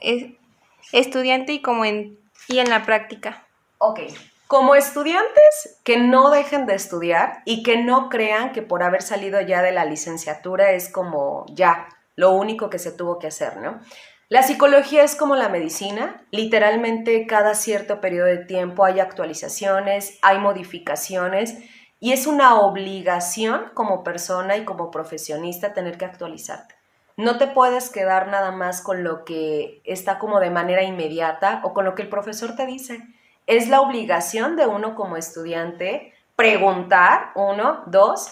estudiante 0.91 1.53
y 1.53 1.61
como 1.61 1.85
en, 1.85 2.19
y 2.47 2.59
en 2.59 2.69
la 2.69 2.85
práctica? 2.85 3.45
Ok. 3.77 4.01
Como 4.47 4.73
estudiantes, 4.73 5.79
que 5.83 5.97
no 5.97 6.31
dejen 6.31 6.65
de 6.65 6.73
estudiar 6.73 7.43
y 7.45 7.61
que 7.61 7.77
no 7.77 8.09
crean 8.09 8.51
que 8.51 8.63
por 8.63 8.81
haber 8.81 9.03
salido 9.03 9.39
ya 9.41 9.61
de 9.61 9.71
la 9.71 9.85
licenciatura 9.85 10.71
es 10.71 10.91
como 10.91 11.45
ya 11.49 11.87
lo 12.15 12.31
único 12.31 12.69
que 12.69 12.79
se 12.79 12.91
tuvo 12.91 13.19
que 13.19 13.27
hacer, 13.27 13.57
¿no? 13.57 13.79
La 14.27 14.43
psicología 14.43 15.03
es 15.03 15.15
como 15.15 15.35
la 15.35 15.49
medicina, 15.49 16.23
literalmente 16.29 17.25
cada 17.25 17.55
cierto 17.55 18.01
periodo 18.01 18.27
de 18.27 18.37
tiempo 18.37 18.85
hay 18.85 18.99
actualizaciones, 18.99 20.19
hay 20.21 20.37
modificaciones 20.37 21.57
y 21.99 22.13
es 22.13 22.27
una 22.27 22.59
obligación 22.59 23.71
como 23.73 24.03
persona 24.03 24.57
y 24.57 24.65
como 24.65 24.91
profesionista 24.91 25.73
tener 25.73 25.97
que 25.97 26.05
actualizarte. 26.05 26.75
No 27.17 27.37
te 27.37 27.47
puedes 27.47 27.89
quedar 27.89 28.27
nada 28.29 28.51
más 28.51 28.81
con 28.81 29.03
lo 29.03 29.25
que 29.25 29.81
está 29.83 30.19
como 30.19 30.39
de 30.39 30.49
manera 30.49 30.83
inmediata 30.83 31.61
o 31.63 31.73
con 31.73 31.83
lo 31.83 31.93
que 31.93 32.03
el 32.03 32.09
profesor 32.09 32.55
te 32.55 32.65
dice. 32.65 33.05
Es 33.45 33.67
la 33.67 33.81
obligación 33.81 34.55
de 34.55 34.67
uno 34.67 34.95
como 34.95 35.17
estudiante 35.17 36.13
preguntar, 36.37 37.31
uno, 37.35 37.83
dos, 37.87 38.31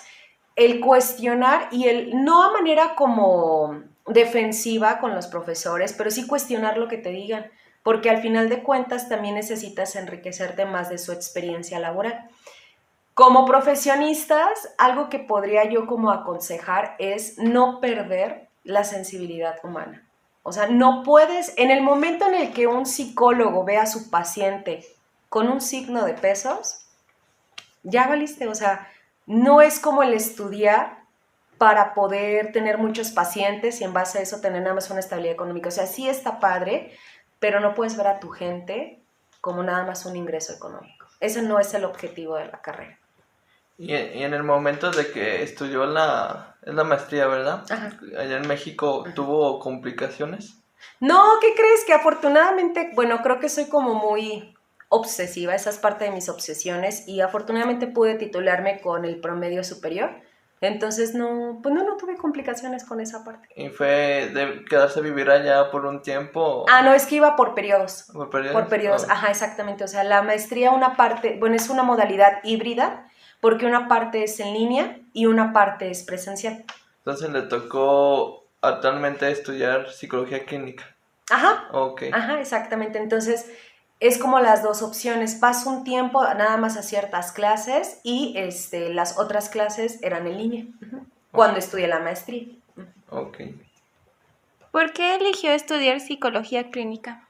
el 0.55 0.79
cuestionar 0.79 1.67
y 1.71 1.89
el 1.89 2.24
no 2.24 2.45
a 2.45 2.53
manera 2.53 2.95
como 2.95 3.83
defensiva 4.05 5.00
con 5.00 5.13
los 5.13 5.27
profesores, 5.27 5.91
pero 5.91 6.09
sí 6.09 6.25
cuestionar 6.25 6.77
lo 6.77 6.88
que 6.88 6.97
te 6.97 7.09
digan, 7.09 7.51
porque 7.83 8.09
al 8.09 8.21
final 8.21 8.47
de 8.47 8.63
cuentas 8.63 9.09
también 9.09 9.36
necesitas 9.36 9.97
enriquecerte 9.97 10.65
más 10.65 10.89
de 10.89 10.97
su 10.97 11.12
experiencia 11.12 11.79
laboral. 11.79 12.29
Como 13.17 13.45
profesionistas, 13.45 14.75
algo 14.77 15.09
que 15.09 15.17
podría 15.17 15.67
yo 15.67 15.88
como 15.88 16.12
aconsejar 16.12 16.95
es 17.00 17.39
no 17.39 17.79
perder 17.81 18.47
la 18.63 18.83
sensibilidad 18.83 19.55
humana. 19.63 20.07
O 20.43 20.51
sea, 20.51 20.67
no 20.67 21.01
puedes, 21.01 21.51
en 21.57 21.71
el 21.71 21.81
momento 21.81 22.27
en 22.27 22.36
el 22.36 22.53
que 22.53 22.67
un 22.67 22.86
psicólogo 22.86 23.63
ve 23.63 23.77
a 23.77 23.88
su 23.88 24.12
paciente 24.12 24.86
con 25.29 25.50
un 25.50 25.62
signo 25.62 26.05
de 26.05 26.13
pesos, 26.13 26.86
ya 27.81 28.05
valiste, 28.05 28.47
o 28.47 28.53
sea, 28.53 28.88
no 29.25 29.63
es 29.63 29.79
como 29.79 30.03
el 30.03 30.13
estudiar 30.13 31.00
para 31.57 31.95
poder 31.95 32.51
tener 32.51 32.77
muchos 32.77 33.09
pacientes 33.09 33.81
y 33.81 33.83
en 33.83 33.93
base 33.93 34.19
a 34.19 34.21
eso 34.21 34.41
tener 34.41 34.62
nada 34.62 34.75
más 34.75 34.91
una 34.91 35.00
estabilidad 35.00 35.33
económica. 35.33 35.69
O 35.69 35.71
sea, 35.71 35.88
sí 35.88 36.07
está 36.07 36.39
padre, 36.39 36.95
pero 37.39 37.62
no 37.62 37.74
puedes 37.74 37.97
ver 37.97 38.05
a 38.05 38.19
tu 38.19 38.29
gente 38.29 39.01
como 39.41 39.63
nada 39.63 39.88
más 39.88 40.05
un 40.05 40.15
ingreso 40.15 40.53
económico. 40.53 41.07
Ese 41.19 41.41
no 41.41 41.59
es 41.59 41.74
el 41.74 41.83
objetivo 41.83 42.36
de 42.36 42.45
la 42.45 42.62
carrera. 42.62 43.00
Y, 43.77 43.93
en 43.93 44.34
el 44.34 44.43
momento 44.43 44.91
de 44.91 45.12
que 45.12 45.43
estudió 45.43 45.86
la, 45.86 46.57
la 46.63 46.84
maestría, 46.84 47.27
¿verdad? 47.27 47.63
Allá 48.17 48.38
en 48.38 48.48
México, 48.48 49.05
¿tuvo 49.15 49.60
complicaciones? 49.60 50.55
No, 51.00 51.24
¿qué 51.41 51.53
crees? 51.55 51.86
Que 51.86 51.93
afortunadamente, 51.93 52.91
bueno, 52.96 53.22
creo 53.22 53.39
que 53.39 53.50
soy 53.50 53.65
como 53.65 53.93
muy 53.93 54.55
obsesiva, 54.89 55.53
esa 55.53 55.69
es 55.69 55.77
parte 55.77 56.05
de 56.05 56.12
mis 56.12 56.29
obsesiones 56.29 57.07
y 57.07 57.22
afortunadamente 57.22 57.88
pude 57.88 58.15
titularme 58.15 58.81
con 58.81 59.05
el 59.05 59.19
promedio 59.19 59.63
superior. 59.63 60.12
Entonces 60.60 61.13
no, 61.13 61.60
pues 61.62 61.75
no, 61.75 61.84
no 61.84 61.98
tuve 61.98 62.17
complicaciones 62.17 62.84
con 62.84 63.00
esa 63.00 63.24
parte. 63.24 63.48
¿Y 63.55 63.69
fue 63.69 64.31
de 64.34 64.65
quedarse 64.67 65.00
a 65.00 65.03
vivir 65.03 65.29
allá 65.29 65.69
por 65.69 65.86
un 65.86 66.01
tiempo? 66.01 66.65
Ah, 66.67 66.81
no, 66.81 66.93
es 66.93 67.05
que 67.05 67.15
iba 67.15 67.36
por 67.36 67.53
periodos. 67.53 68.10
¿Por 68.12 68.31
periodos? 68.31 68.60
Por 68.60 68.67
periodos, 68.67 69.05
ah. 69.07 69.13
ajá, 69.13 69.29
exactamente. 69.29 69.84
O 69.84 69.88
sea, 69.88 70.03
la 70.03 70.24
maestría, 70.24 70.72
una 70.72 70.96
parte, 70.96 71.38
bueno, 71.39 71.55
es 71.55 71.69
una 71.69 71.84
modalidad 71.84 72.39
híbrida 72.43 73.07
porque 73.41 73.65
una 73.65 73.88
parte 73.88 74.24
es 74.24 74.39
en 74.39 74.53
línea 74.53 75.00
y 75.13 75.25
una 75.25 75.53
parte 75.53 75.89
es 75.89 76.03
presencial. 76.03 76.65
Entonces 77.00 77.29
le 77.29 77.44
tocó 77.44 78.46
actualmente 78.62 79.29
estudiar 79.32 79.89
psicología 79.89 80.46
clínica. 80.46 80.96
Ajá. 81.29 81.67
Ok. 81.72 82.03
Ajá, 82.12 82.39
exactamente. 82.39 83.00
Entonces 83.00 83.50
es 84.00 84.17
como 84.17 84.39
las 84.39 84.63
dos 84.63 84.82
opciones. 84.82 85.36
Paso 85.36 85.70
un 85.70 85.84
tiempo 85.84 86.24
nada 86.24 86.58
más 86.58 86.77
a 86.77 86.84
ciertas 86.84 87.32
clases 87.32 88.00
y 88.03 88.34
este, 88.38 88.94
las 88.94 89.17
otras 89.17 89.50
clases 89.50 90.01
eran 90.03 90.27
en 90.27 90.38
línea 90.38 90.65
cuando 91.32 91.60
estudié 91.60 91.88
la 91.88 92.00
maestría. 92.00 92.48
Ok. 93.10 93.38
¿Por 94.72 94.94
qué 94.94 95.15
eligió 95.15 95.51
estudiar 95.51 96.00
psicología 96.00 96.70
clínica? 96.70 97.26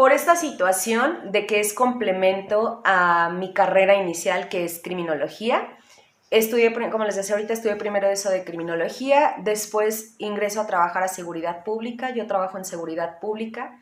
Por 0.00 0.14
esta 0.14 0.34
situación 0.34 1.30
de 1.30 1.44
que 1.44 1.60
es 1.60 1.74
complemento 1.74 2.80
a 2.86 3.28
mi 3.28 3.52
carrera 3.52 3.96
inicial 3.96 4.48
que 4.48 4.64
es 4.64 4.80
criminología. 4.82 5.76
Estudié, 6.30 6.72
como 6.90 7.04
les 7.04 7.16
decía 7.16 7.34
ahorita, 7.34 7.52
estudié 7.52 7.76
primero 7.76 8.08
eso 8.08 8.30
de 8.30 8.42
criminología, 8.42 9.34
después 9.42 10.14
ingreso 10.16 10.62
a 10.62 10.66
trabajar 10.66 11.02
a 11.02 11.08
seguridad 11.08 11.64
pública, 11.64 12.14
yo 12.14 12.26
trabajo 12.26 12.56
en 12.56 12.64
seguridad 12.64 13.20
pública 13.20 13.78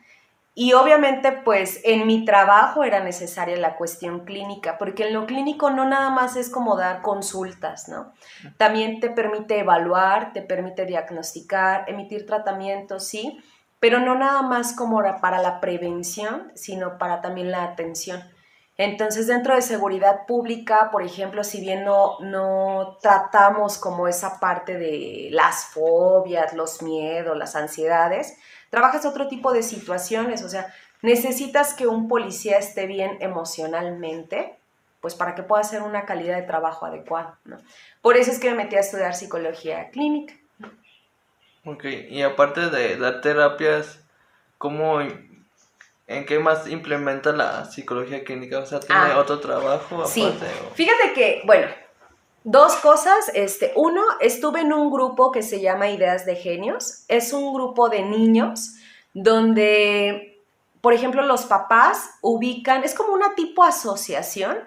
y 0.53 0.73
obviamente 0.73 1.31
pues 1.31 1.79
en 1.85 2.05
mi 2.05 2.25
trabajo 2.25 2.83
era 2.83 3.01
necesaria 3.01 3.55
la 3.55 3.77
cuestión 3.77 4.25
clínica, 4.25 4.77
porque 4.77 5.07
en 5.07 5.13
lo 5.13 5.25
clínico 5.25 5.69
no 5.69 5.85
nada 5.85 6.09
más 6.09 6.35
es 6.35 6.49
como 6.49 6.75
dar 6.75 7.01
consultas, 7.01 7.87
¿no? 7.87 8.11
También 8.57 8.99
te 8.99 9.09
permite 9.09 9.59
evaluar, 9.59 10.33
te 10.33 10.41
permite 10.41 10.85
diagnosticar, 10.85 11.85
emitir 11.87 12.25
tratamientos, 12.25 13.07
sí, 13.07 13.39
pero 13.79 13.99
no 13.99 14.15
nada 14.15 14.41
más 14.41 14.73
como 14.73 15.01
para 15.21 15.41
la 15.41 15.59
prevención, 15.59 16.51
sino 16.55 16.97
para 16.97 17.21
también 17.21 17.51
la 17.51 17.63
atención. 17.63 18.23
Entonces, 18.77 19.27
dentro 19.27 19.55
de 19.55 19.61
seguridad 19.61 20.25
pública, 20.25 20.89
por 20.89 21.03
ejemplo, 21.03 21.43
si 21.43 21.59
bien 21.59 21.83
no, 21.83 22.17
no 22.21 22.97
tratamos 23.01 23.77
como 23.77 24.07
esa 24.07 24.39
parte 24.39 24.77
de 24.77 25.27
las 25.31 25.65
fobias, 25.65 26.53
los 26.53 26.81
miedos, 26.81 27.37
las 27.37 27.57
ansiedades, 27.57 28.37
trabajas 28.69 29.05
otro 29.05 29.27
tipo 29.27 29.51
de 29.51 29.63
situaciones, 29.63 30.43
o 30.43 30.49
sea, 30.49 30.73
necesitas 31.01 31.73
que 31.73 31.87
un 31.87 32.07
policía 32.07 32.57
esté 32.57 32.87
bien 32.87 33.17
emocionalmente, 33.19 34.57
pues 35.01 35.13
para 35.13 35.35
que 35.35 35.43
pueda 35.43 35.61
hacer 35.61 35.81
una 35.81 36.05
calidad 36.05 36.37
de 36.37 36.43
trabajo 36.43 36.85
adecuada, 36.85 37.37
¿no? 37.43 37.57
Por 38.01 38.15
eso 38.15 38.31
es 38.31 38.39
que 38.39 38.49
me 38.49 38.63
metí 38.63 38.77
a 38.77 38.81
estudiar 38.81 39.13
psicología 39.13 39.89
clínica. 39.89 40.35
Ok, 41.65 41.85
y 42.09 42.21
aparte 42.21 42.69
de 42.69 42.97
dar 42.97 43.21
terapias, 43.21 43.99
¿cómo, 44.57 45.01
en 45.01 46.25
qué 46.25 46.39
más 46.39 46.67
implementa 46.67 47.31
la 47.31 47.65
psicología 47.65 48.23
clínica? 48.23 48.59
O 48.59 48.65
sea, 48.65 48.79
¿tiene 48.79 49.01
ah, 49.13 49.19
otro 49.19 49.39
trabajo 49.39 50.05
Sí, 50.05 50.25
fíjate 50.73 51.13
que, 51.13 51.41
bueno, 51.45 51.67
dos 52.43 52.75
cosas. 52.77 53.29
Este, 53.33 53.73
uno, 53.75 54.01
estuve 54.19 54.61
en 54.61 54.73
un 54.73 54.89
grupo 54.89 55.31
que 55.31 55.43
se 55.43 55.61
llama 55.61 55.89
Ideas 55.89 56.25
de 56.25 56.35
Genios. 56.35 57.03
Es 57.07 57.33
un 57.33 57.53
grupo 57.53 57.89
de 57.89 58.03
niños 58.03 58.75
donde, 59.13 60.41
por 60.81 60.93
ejemplo, 60.93 61.23
los 61.23 61.45
papás 61.45 62.09
ubican, 62.21 62.83
es 62.83 62.95
como 62.95 63.13
una 63.13 63.35
tipo 63.35 63.63
asociación 63.63 64.57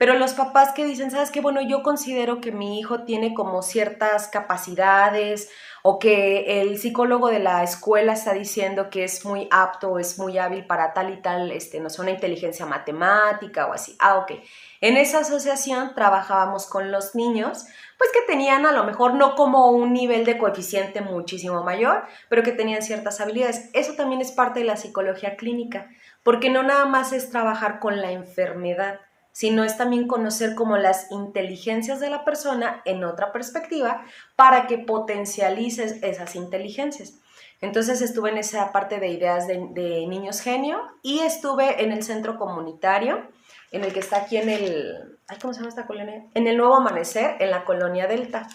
pero 0.00 0.14
los 0.14 0.32
papás 0.32 0.72
que 0.72 0.86
dicen, 0.86 1.10
sabes 1.10 1.30
qué, 1.30 1.42
bueno, 1.42 1.60
yo 1.60 1.82
considero 1.82 2.40
que 2.40 2.52
mi 2.52 2.80
hijo 2.80 3.02
tiene 3.04 3.34
como 3.34 3.60
ciertas 3.60 4.28
capacidades 4.28 5.50
o 5.82 5.98
que 5.98 6.62
el 6.62 6.78
psicólogo 6.78 7.28
de 7.28 7.38
la 7.38 7.62
escuela 7.62 8.14
está 8.14 8.32
diciendo 8.32 8.88
que 8.88 9.04
es 9.04 9.26
muy 9.26 9.46
apto 9.50 9.98
es 9.98 10.18
muy 10.18 10.38
hábil 10.38 10.64
para 10.64 10.94
tal 10.94 11.12
y 11.12 11.20
tal, 11.20 11.52
este, 11.52 11.80
no 11.80 11.90
sé, 11.90 12.00
una 12.00 12.12
inteligencia 12.12 12.64
matemática 12.64 13.66
o 13.66 13.74
así. 13.74 13.94
Ah, 13.98 14.16
ok. 14.16 14.32
En 14.80 14.96
esa 14.96 15.18
asociación 15.18 15.94
trabajábamos 15.94 16.66
con 16.66 16.90
los 16.90 17.14
niños, 17.14 17.66
pues 17.98 18.10
que 18.10 18.22
tenían 18.26 18.64
a 18.64 18.72
lo 18.72 18.84
mejor 18.84 19.12
no 19.12 19.34
como 19.34 19.70
un 19.70 19.92
nivel 19.92 20.24
de 20.24 20.38
coeficiente 20.38 21.02
muchísimo 21.02 21.62
mayor, 21.62 22.04
pero 22.30 22.42
que 22.42 22.52
tenían 22.52 22.80
ciertas 22.80 23.20
habilidades. 23.20 23.68
Eso 23.74 23.92
también 23.96 24.22
es 24.22 24.32
parte 24.32 24.60
de 24.60 24.64
la 24.64 24.78
psicología 24.78 25.36
clínica, 25.36 25.90
porque 26.22 26.48
no 26.48 26.62
nada 26.62 26.86
más 26.86 27.12
es 27.12 27.28
trabajar 27.28 27.80
con 27.80 28.00
la 28.00 28.12
enfermedad, 28.12 29.00
sino 29.32 29.64
es 29.64 29.76
también 29.76 30.06
conocer 30.06 30.54
como 30.54 30.76
las 30.76 31.10
inteligencias 31.10 32.00
de 32.00 32.10
la 32.10 32.24
persona 32.24 32.82
en 32.84 33.04
otra 33.04 33.32
perspectiva 33.32 34.04
para 34.36 34.66
que 34.66 34.78
potencialices 34.78 36.02
esas 36.02 36.36
inteligencias. 36.36 37.20
Entonces 37.60 38.00
estuve 38.00 38.30
en 38.30 38.38
esa 38.38 38.72
parte 38.72 39.00
de 39.00 39.08
ideas 39.08 39.46
de, 39.46 39.58
niños 39.58 40.40
genio 40.40 40.80
y 41.02 41.20
estuve 41.20 41.84
en 41.84 41.92
el 41.92 42.02
centro 42.02 42.38
comunitario, 42.38 43.28
en 43.70 43.84
el 43.84 43.92
que 43.92 44.00
está 44.00 44.22
aquí 44.22 44.38
en 44.38 44.48
el, 44.48 45.18
¿cómo 45.40 45.52
se 45.52 45.60
llama 45.60 45.68
esta 45.68 45.86
colonia? 45.86 46.24
En 46.34 46.46
el 46.46 46.56
Nuevo 46.56 46.76
Amanecer, 46.76 47.36
en 47.38 47.50
la 47.50 47.64
colonia 47.64 48.06
Delta. 48.06 48.48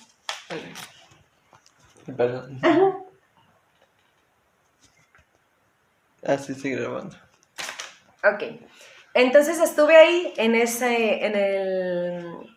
Perdón. 2.17 2.59
Así 6.25 6.53
ah, 6.53 6.55
sigue 6.55 6.77
grabando. 6.77 7.15
Ok. 8.23 8.43
Entonces 9.15 9.61
estuve 9.61 9.95
ahí 9.95 10.33
en 10.35 10.55
ese, 10.55 11.25
en 11.25 11.35
el, 11.35 12.55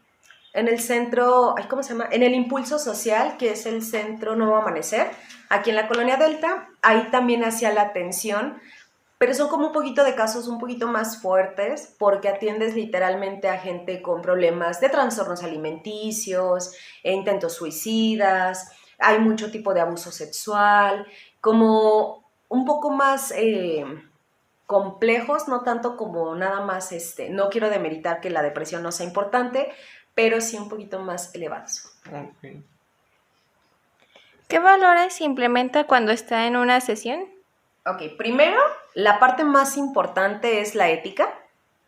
en 0.53 0.67
el 0.67 0.81
centro, 0.81 1.55
¿cómo 1.71 1.85
se 1.85 1.91
llama? 1.91 2.09
En 2.11 2.25
el 2.25 2.35
Impulso 2.35 2.81
Social, 2.81 3.37
que 3.38 3.53
es 3.53 3.65
el 3.65 3.81
centro 3.81 4.35
Nuevo 4.35 4.57
Amanecer, 4.57 5.07
aquí 5.50 5.71
en 5.71 5.77
la 5.77 5.87
colonia 5.87 6.17
Delta. 6.17 6.69
Ahí 6.83 7.11
también 7.12 7.45
hacía 7.45 7.73
la 7.73 7.83
atención, 7.83 8.61
pero 9.19 9.35
son 9.35 9.49
como 9.49 9.69
un 9.69 9.73
poquito 9.73 10.03
de 10.03 10.17
casos 10.17 10.49
un 10.49 10.59
poquito 10.59 10.88
más 10.88 11.23
fuertes, 11.23 11.95
porque 11.97 12.29
atiendes 12.29 12.75
literalmente 12.75 13.49
a 13.49 13.59
gente 13.59 14.03
con 14.03 14.21
problemas 14.21 14.81
de 14.81 14.88
trastornos 14.88 15.45
alimenticios, 15.45 16.75
e 17.05 17.12
intentos 17.12 17.55
suicidas, 17.55 18.73
hay 18.99 19.21
mucho 19.21 19.53
tipo 19.53 19.75
de 19.75 19.81
abuso 19.83 20.11
sexual, 20.11 21.07
como 21.41 22.29
un 22.49 22.65
poco 22.65 22.91
más... 22.91 23.33
Eh, 23.37 23.85
complejos, 24.69 25.49
no 25.49 25.63
tanto 25.63 25.97
como 25.97 26.35
nada 26.35 26.61
más, 26.61 26.93
este, 26.93 27.31
no 27.31 27.49
quiero 27.49 27.71
demeritar 27.71 28.21
que 28.21 28.29
la 28.29 28.43
depresión 28.43 28.83
no 28.83 28.93
sea 28.93 29.07
importante, 29.07 29.73
pero 30.15 30.43
sí 30.43 30.59
un 30.59 30.69
poquito 30.69 30.99
más 30.99 31.35
elevados. 31.35 31.91
¿Qué 34.47 34.59
valores 34.59 35.23
implementa 35.23 35.85
cuando 35.85 36.13
está 36.13 36.47
en 36.47 36.57
una 36.57 36.83
sesión? 36.83 37.25
Ok, 37.87 38.19
primero, 38.19 38.61
la 38.93 39.19
parte 39.19 39.43
más 39.43 39.79
importante 39.79 40.61
es 40.61 40.75
la 40.75 40.91
ética, 40.91 41.33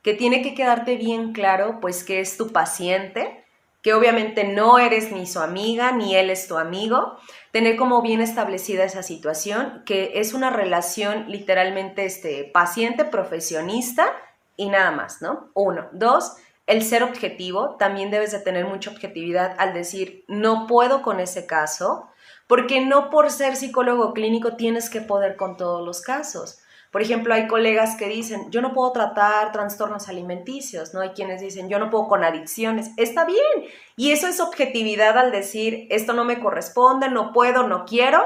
que 0.01 0.15
tiene 0.15 0.41
que 0.41 0.55
quedarte 0.55 0.97
bien 0.97 1.35
claro, 1.35 1.81
pues, 1.83 2.03
que 2.03 2.21
es 2.21 2.39
tu 2.39 2.51
paciente, 2.51 3.45
que 3.83 3.93
obviamente 3.93 4.45
no 4.45 4.79
eres 4.79 5.13
ni 5.13 5.27
su 5.27 5.41
amiga, 5.41 5.93
ni 5.93 6.17
él 6.17 6.31
es 6.31 6.49
tu 6.49 6.57
amigo, 6.57 7.19
tener 7.53 7.77
como 7.77 8.03
bien 8.03 8.21
establecida 8.21 8.85
esa 8.85 9.03
situación, 9.03 9.83
que 9.85 10.13
es 10.21 10.35
una 10.35 10.51
relación 10.51 11.25
literalmente 11.29 12.05
este, 12.05 12.45
paciente-profesionista 12.45 14.07
y 14.57 14.69
nada 14.69 14.91
más, 14.91 15.23
¿no? 15.23 15.51
Uno. 15.55 15.89
Dos, 15.93 16.37
el 16.67 16.83
ser 16.83 17.03
objetivo, 17.03 17.77
también 17.79 18.11
debes 18.11 18.31
de 18.31 18.39
tener 18.39 18.67
mucha 18.67 18.91
objetividad 18.91 19.57
al 19.59 19.75
decir, 19.75 20.25
no 20.29 20.67
puedo 20.67 21.03
con 21.03 21.19
ese 21.19 21.47
caso, 21.47 22.09
porque 22.47 22.85
no 22.85 23.11
por 23.11 23.31
ser 23.31 23.57
psicólogo 23.57 24.13
clínico 24.13 24.57
tienes 24.57 24.91
que 24.91 25.01
poder 25.01 25.37
con 25.37 25.57
todos 25.57 25.85
los 25.85 26.01
casos. 26.01 26.61
Por 26.91 27.03
ejemplo, 27.03 27.35
hay 27.35 27.47
colegas 27.47 27.97
que 27.97 28.09
dicen, 28.09 28.51
yo 28.51 28.61
no 28.61 28.73
puedo 28.73 28.91
tratar 28.91 29.53
trastornos 29.53 30.09
alimenticios, 30.09 30.93
¿no? 30.93 31.01
Hay 31.01 31.11
quienes 31.11 31.41
dicen, 31.41 31.69
yo 31.69 31.79
no 31.79 31.89
puedo 31.89 32.09
con 32.09 32.25
adicciones. 32.25 32.91
Está 32.97 33.25
bien. 33.25 33.71
Y 33.97 34.11
eso 34.11 34.27
es 34.27 34.41
objetividad 34.41 35.17
al 35.17 35.31
decir, 35.31 35.87
esto 35.91 36.13
no 36.15 36.25
me 36.25 36.41
corresponde, 36.41 37.09
no 37.09 37.33
puedo, 37.33 37.69
no 37.69 37.85
quiero. 37.85 38.21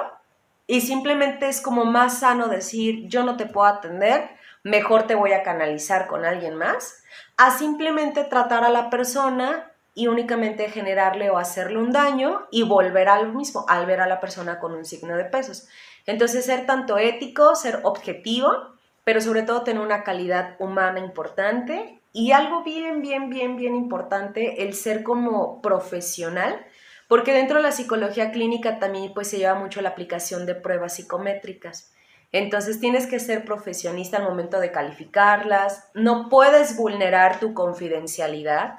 Y 0.67 0.81
simplemente 0.81 1.49
es 1.49 1.61
como 1.61 1.85
más 1.85 2.21
sano 2.21 2.49
decir, 2.49 3.07
yo 3.07 3.23
no 3.23 3.37
te 3.37 3.45
puedo 3.45 3.67
atender, 3.67 4.31
mejor 4.63 5.07
te 5.07 5.15
voy 5.15 5.33
a 5.33 5.43
canalizar 5.43 6.07
con 6.07 6.25
alguien 6.25 6.55
más, 6.55 7.03
a 7.37 7.51
simplemente 7.57 8.25
tratar 8.25 8.65
a 8.65 8.71
la 8.71 8.89
persona 8.89 9.71
y 9.95 10.09
únicamente 10.09 10.71
generarle 10.71 11.29
o 11.31 11.37
hacerle 11.37 11.79
un 11.79 11.93
daño 11.93 12.47
y 12.51 12.63
volver 12.63 13.09
al 13.09 13.33
mismo, 13.35 13.67
al 13.69 13.85
ver 13.85 14.01
a 14.01 14.07
la 14.07 14.21
persona 14.21 14.59
con 14.59 14.75
un 14.75 14.85
signo 14.87 15.17
de 15.17 15.27
pesos. 15.27 15.69
Entonces, 16.07 16.45
ser 16.45 16.67
tanto 16.67 16.99
ético, 16.99 17.55
ser 17.55 17.81
objetivo, 17.83 18.75
pero 19.05 19.21
sobre 19.21 19.43
todo 19.43 19.63
tener 19.63 19.83
una 19.83 20.03
calidad 20.03 20.57
humana 20.59 20.99
importante 20.99 22.01
y 22.13 22.33
algo 22.33 22.63
bien, 22.63 23.03
bien, 23.03 23.29
bien, 23.29 23.57
bien 23.57 23.75
importante, 23.75 24.63
el 24.63 24.75
ser 24.75 25.03
como 25.03 25.61
profesional, 25.61 26.65
porque 27.09 27.33
dentro 27.33 27.57
de 27.57 27.65
la 27.65 27.73
psicología 27.73 28.31
clínica 28.31 28.79
también 28.79 29.13
pues 29.13 29.29
se 29.29 29.39
lleva 29.39 29.55
mucho 29.55 29.81
la 29.83 29.91
aplicación 29.91 30.47
de 30.47 30.55
pruebas 30.55 30.95
psicométricas. 30.95 31.93
Entonces 32.33 32.81
tienes 32.81 33.07
que 33.07 33.21
ser 33.21 33.45
profesionista 33.45 34.17
al 34.17 34.25
momento 34.25 34.59
de 34.59 34.73
calificarlas, 34.73 35.91
no 35.95 36.29
puedes 36.29 36.77
vulnerar 36.77 37.41
tu 37.41 37.53
confidencialidad, 37.53 38.77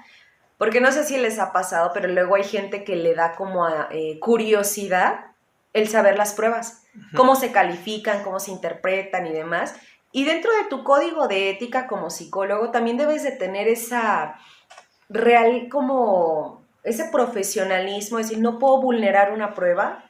porque 0.58 0.82
no 0.82 0.92
sé 0.92 1.04
si 1.04 1.18
les 1.18 1.38
ha 1.38 1.52
pasado, 1.52 1.92
pero 1.94 2.08
luego 2.08 2.36
hay 2.36 2.44
gente 2.44 2.84
que 2.84 2.96
le 2.96 3.16
da 3.16 3.34
como 3.36 3.68
eh, 3.92 4.18
curiosidad 4.20 5.35
el 5.76 5.90
saber 5.90 6.18
las 6.18 6.34
pruebas, 6.34 6.84
cómo 7.18 7.36
se 7.36 7.52
califican, 7.52 8.24
cómo 8.24 8.40
se 8.40 8.50
interpretan 8.50 9.28
y 9.28 9.34
demás. 9.34 9.76
Y 10.14 10.24
dentro 10.24 10.50
de 10.56 10.70
tu 10.70 10.86
código 10.86 11.28
de 11.28 11.50
ética 11.50 11.86
como 11.86 12.10
psicólogo 12.10 12.72
también 12.72 12.96
debes 12.96 13.24
de 13.24 13.34
tener 13.34 13.68
esa 13.68 14.40
real 15.10 15.68
como 15.70 16.64
ese 16.84 17.10
profesionalismo, 17.12 18.20
es 18.20 18.30
decir, 18.30 18.42
no 18.42 18.58
puedo 18.58 18.80
vulnerar 18.82 19.34
una 19.34 19.54
prueba 19.54 20.06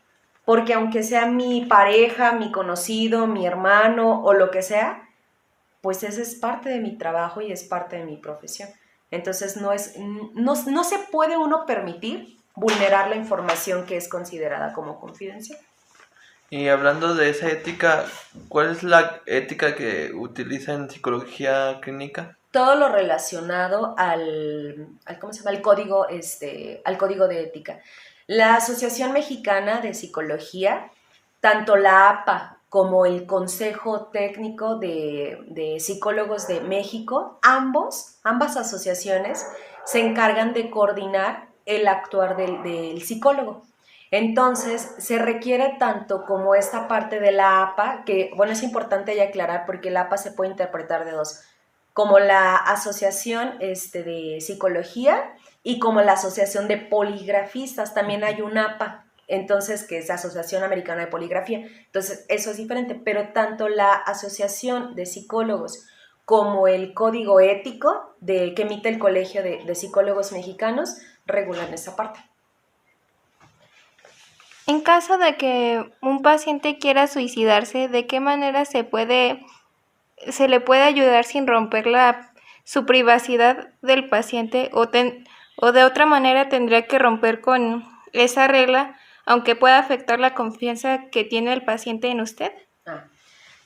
porque 0.45 0.75
aunque 0.75 1.01
sea 1.01 1.25
mi 1.25 1.65
pareja, 1.65 2.33
mi 2.33 2.51
conocido, 2.51 3.25
mi 3.25 3.47
hermano 3.47 4.21
o 4.23 4.33
lo 4.33 4.51
que 4.51 4.61
sea, 4.61 5.09
pues 5.81 6.03
ese 6.03 6.21
es 6.21 6.35
parte 6.35 6.69
de 6.69 6.79
mi 6.79 6.95
trabajo 6.95 7.41
y 7.41 7.51
es 7.51 7.63
parte 7.63 7.97
de 7.97 8.05
mi 8.05 8.17
profesión. 8.17 8.69
Entonces 9.09 9.57
no 9.57 9.71
es 9.71 9.97
no, 9.97 10.53
no 10.67 10.83
se 10.83 10.99
puede 11.11 11.37
uno 11.37 11.65
permitir 11.65 12.37
vulnerar 12.55 13.09
la 13.09 13.15
información 13.15 13.85
que 13.85 13.97
es 13.97 14.07
considerada 14.07 14.73
como 14.73 14.99
confidencial. 14.99 15.59
Y 16.49 16.67
hablando 16.67 17.15
de 17.15 17.29
esa 17.29 17.49
ética, 17.49 18.05
¿cuál 18.49 18.71
es 18.71 18.83
la 18.83 19.21
ética 19.25 19.75
que 19.75 20.11
utiliza 20.13 20.73
en 20.73 20.89
psicología 20.89 21.79
clínica? 21.81 22.37
Todo 22.51 22.75
lo 22.75 22.89
relacionado 22.89 23.95
al, 23.97 24.87
¿cómo 25.19 25.33
se 25.33 25.43
llama? 25.43 25.61
código, 25.61 26.07
este, 26.07 26.81
al 26.85 26.97
código 26.97 27.27
de 27.27 27.41
ética. 27.41 27.81
La 28.27 28.55
Asociación 28.55 29.11
Mexicana 29.11 29.81
de 29.81 29.93
Psicología, 29.93 30.91
tanto 31.41 31.75
la 31.75 32.09
APA 32.09 32.59
como 32.69 33.05
el 33.05 33.25
Consejo 33.25 34.07
Técnico 34.07 34.77
de, 34.77 35.39
de 35.47 35.79
Psicólogos 35.79 36.47
de 36.47 36.61
México, 36.61 37.39
ambos, 37.41 38.17
ambas 38.23 38.55
asociaciones 38.55 39.45
se 39.85 39.99
encargan 39.99 40.53
de 40.53 40.69
coordinar 40.69 41.47
el 41.65 41.87
actuar 41.87 42.37
del, 42.37 43.01
psicólogo. 43.01 43.63
Entonces, 44.11 44.93
se 44.99 45.17
requiere 45.17 45.75
tanto 45.79 46.25
como 46.25 46.55
esta 46.55 46.87
parte 46.87 47.19
de 47.19 47.31
la 47.31 47.63
APA, 47.63 48.03
que, 48.05 48.31
bueno, 48.35 48.53
es 48.53 48.63
importante 48.63 49.15
ya 49.15 49.23
aclarar 49.23 49.65
porque 49.65 49.91
la 49.91 50.01
APA 50.01 50.17
se 50.17 50.31
puede 50.31 50.51
interpretar 50.51 51.05
de 51.05 51.11
dos, 51.11 51.41
como 51.93 52.19
la 52.19 52.55
Asociación 52.55 53.55
este, 53.59 54.03
de 54.03 54.41
Psicología 54.41 55.33
y 55.63 55.79
como 55.79 56.01
la 56.01 56.13
Asociación 56.13 56.67
de 56.67 56.77
Poligrafistas, 56.77 57.93
también 57.93 58.23
hay 58.23 58.41
un 58.41 58.57
APA, 58.57 59.05
entonces, 59.27 59.83
que 59.83 59.97
es 59.97 60.07
la 60.07 60.15
Asociación 60.15 60.63
Americana 60.63 61.01
de 61.01 61.07
Poligrafía. 61.07 61.67
Entonces, 61.85 62.25
eso 62.29 62.51
es 62.51 62.57
diferente, 62.57 62.93
pero 62.95 63.29
tanto 63.29 63.69
la 63.69 63.93
Asociación 63.93 64.93
de 64.95 65.07
Psicólogos 65.07 65.87
como 66.25 66.67
el 66.67 66.93
Código 66.93 67.39
Ético 67.39 68.15
de, 68.19 68.53
que 68.53 68.63
emite 68.63 68.89
el 68.89 68.99
Colegio 68.99 69.41
de, 69.41 69.63
de 69.63 69.75
Psicólogos 69.75 70.31
Mexicanos 70.31 70.97
regulan 71.25 71.73
esa 71.73 71.95
parte. 71.95 72.19
En 74.67 74.81
caso 74.81 75.17
de 75.17 75.37
que 75.37 75.85
un 76.01 76.21
paciente 76.21 76.79
quiera 76.79 77.07
suicidarse, 77.07 77.87
¿de 77.87 78.07
qué 78.07 78.19
manera 78.19 78.65
se 78.65 78.83
puede 78.83 79.45
se 80.31 80.47
le 80.47 80.59
puede 80.59 80.83
ayudar 80.83 81.25
sin 81.25 81.47
romper 81.47 81.87
la, 81.87 82.31
su 82.63 82.85
privacidad 82.85 83.69
del 83.81 84.09
paciente 84.09 84.69
o, 84.73 84.87
o 85.57 85.71
de 85.71 85.83
otra 85.83 86.05
manera 86.05 86.49
tendría 86.49 86.87
que 86.87 86.99
romper 86.99 87.41
con 87.41 87.85
esa 88.13 88.47
regla 88.47 88.97
aunque 89.25 89.55
pueda 89.55 89.79
afectar 89.79 90.19
la 90.19 90.35
confianza 90.35 91.09
que 91.11 91.23
tiene 91.23 91.51
el 91.53 91.65
paciente 91.65 92.09
en 92.09 92.21
usted? 92.21 92.51
Ah. 92.85 93.05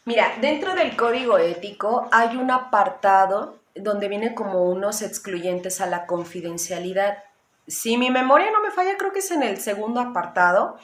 Mira, 0.06 0.32
dentro 0.40 0.74
del 0.74 0.96
código 0.96 1.38
ético 1.38 2.08
hay 2.12 2.38
un 2.38 2.50
apartado 2.50 3.60
donde 3.76 4.08
viene 4.08 4.34
como 4.34 4.64
unos 4.64 5.02
excluyentes 5.02 5.82
a 5.82 5.86
la 5.86 6.06
confidencialidad. 6.06 7.18
Si 7.70 7.98
mi 7.98 8.10
memoria 8.10 8.52
no 8.52 8.62
me 8.62 8.72
falla, 8.72 8.98
creo 8.98 9.14
que 9.14 9.20
es 9.20 9.32
en 9.32 9.44
el 9.44 9.60
segundo 9.60 10.02
apartado, 10.02 10.78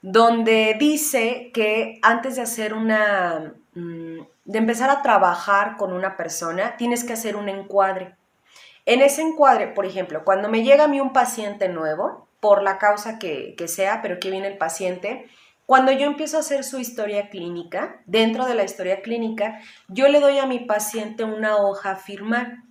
donde 0.00 0.76
dice 0.78 1.50
que 1.52 1.98
antes 2.02 2.36
de 2.36 2.42
hacer 2.42 2.72
una, 2.72 3.54
mm, 3.74 4.20
de 4.44 4.58
empezar 4.58 4.88
a 4.90 5.02
trabajar 5.02 5.76
con 5.76 5.92
una 5.92 6.16
persona, 6.16 6.76
tienes 6.76 7.04
que 7.04 7.12
hacer 7.12 7.36
un 7.36 7.48
encuadre. 7.48 8.16
En 8.86 9.02
ese 9.02 9.20
encuadre, 9.20 9.66
por 9.66 9.84
ejemplo, 9.84 10.24
cuando 10.24 10.48
me 10.48 10.62
llega 10.62 10.84
a 10.84 10.88
mí 10.88 11.00
un 11.00 11.12
paciente 11.12 11.68
nuevo, 11.68 12.28
por 12.40 12.62
la 12.62 12.78
causa 12.78 13.18
que, 13.18 13.54
sea, 13.66 14.00
pero 14.02 14.20
que 14.20 14.30
viene 14.30 14.48
el 14.48 14.58
paciente, 14.58 15.28
cuando 15.66 15.92
yo 15.92 16.06
empiezo 16.06 16.36
a 16.36 16.40
hacer 16.40 16.64
su 16.64 16.78
historia 16.78 17.28
clínica, 17.28 18.00
dentro 18.06 18.46
de 18.46 18.54
la 18.54 18.64
historia 18.64 19.02
clínica, 19.02 19.60
yo 19.88 20.08
le 20.08 20.20
doy 20.20 20.38
a 20.38 20.46
mi 20.46 20.60
paciente 20.60 21.24
una 21.24 21.56
hoja 21.56 21.92
a 21.92 21.96
firmar. 21.96 22.62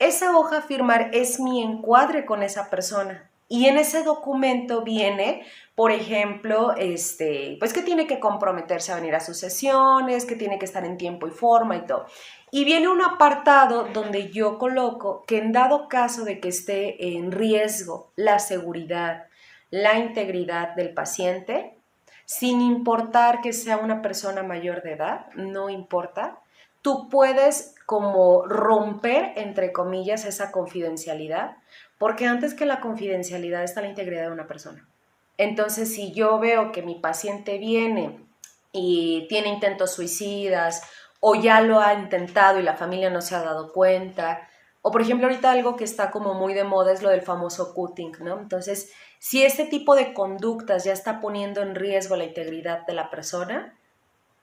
Esa 0.00 0.34
hoja 0.34 0.62
firmar 0.62 1.10
es 1.12 1.40
mi 1.40 1.62
encuadre 1.62 2.24
con 2.24 2.42
esa 2.42 2.70
persona. 2.70 3.30
Y 3.48 3.66
en 3.66 3.76
ese 3.76 4.02
documento 4.02 4.82
viene, 4.82 5.44
por 5.74 5.92
ejemplo, 5.92 6.74
este, 6.74 7.56
pues 7.58 7.74
que 7.74 7.82
tiene 7.82 8.06
que 8.06 8.18
comprometerse 8.18 8.92
a 8.92 8.94
venir 8.94 9.14
a 9.14 9.20
sus 9.20 9.36
sesiones, 9.36 10.24
que 10.24 10.36
tiene 10.36 10.58
que 10.58 10.64
estar 10.64 10.86
en 10.86 10.96
tiempo 10.96 11.26
y 11.26 11.32
forma 11.32 11.76
y 11.76 11.84
todo. 11.84 12.06
Y 12.50 12.64
viene 12.64 12.88
un 12.88 13.02
apartado 13.02 13.88
donde 13.92 14.30
yo 14.30 14.56
coloco 14.56 15.22
que 15.26 15.36
en 15.36 15.52
dado 15.52 15.86
caso 15.86 16.24
de 16.24 16.40
que 16.40 16.48
esté 16.48 17.16
en 17.18 17.30
riesgo 17.30 18.10
la 18.16 18.38
seguridad, 18.38 19.26
la 19.68 19.98
integridad 19.98 20.74
del 20.76 20.94
paciente, 20.94 21.76
sin 22.24 22.62
importar 22.62 23.42
que 23.42 23.52
sea 23.52 23.76
una 23.76 24.00
persona 24.00 24.42
mayor 24.42 24.82
de 24.82 24.92
edad, 24.92 25.26
no 25.34 25.68
importa, 25.68 26.39
tú 26.82 27.08
puedes 27.08 27.74
como 27.86 28.46
romper, 28.46 29.32
entre 29.36 29.72
comillas, 29.72 30.24
esa 30.24 30.52
confidencialidad 30.52 31.56
porque 32.00 32.26
antes 32.26 32.54
que 32.54 32.64
la 32.64 32.80
confidencialidad 32.80 33.62
está 33.62 33.82
la 33.82 33.88
integridad 33.88 34.22
de 34.22 34.32
una 34.32 34.46
persona. 34.46 34.88
Entonces, 35.36 35.94
si 35.94 36.12
yo 36.12 36.38
veo 36.38 36.72
que 36.72 36.80
mi 36.80 36.94
paciente 36.94 37.58
viene 37.58 38.26
y 38.72 39.26
tiene 39.28 39.50
intentos 39.50 39.92
suicidas 39.92 40.82
o 41.20 41.34
ya 41.34 41.60
lo 41.60 41.78
ha 41.78 41.92
intentado 41.92 42.58
y 42.58 42.62
la 42.62 42.78
familia 42.78 43.10
no 43.10 43.20
se 43.20 43.34
ha 43.34 43.42
dado 43.42 43.70
cuenta, 43.74 44.48
o 44.80 44.90
por 44.90 45.02
ejemplo 45.02 45.26
ahorita 45.26 45.50
algo 45.50 45.76
que 45.76 45.84
está 45.84 46.10
como 46.10 46.32
muy 46.32 46.54
de 46.54 46.64
moda 46.64 46.90
es 46.90 47.02
lo 47.02 47.10
del 47.10 47.20
famoso 47.20 47.74
cutting, 47.74 48.12
¿no? 48.20 48.40
Entonces, 48.40 48.90
si 49.18 49.42
este 49.42 49.66
tipo 49.66 49.94
de 49.94 50.14
conductas 50.14 50.84
ya 50.84 50.94
está 50.94 51.20
poniendo 51.20 51.60
en 51.60 51.74
riesgo 51.74 52.16
la 52.16 52.24
integridad 52.24 52.86
de 52.86 52.94
la 52.94 53.10
persona, 53.10 53.78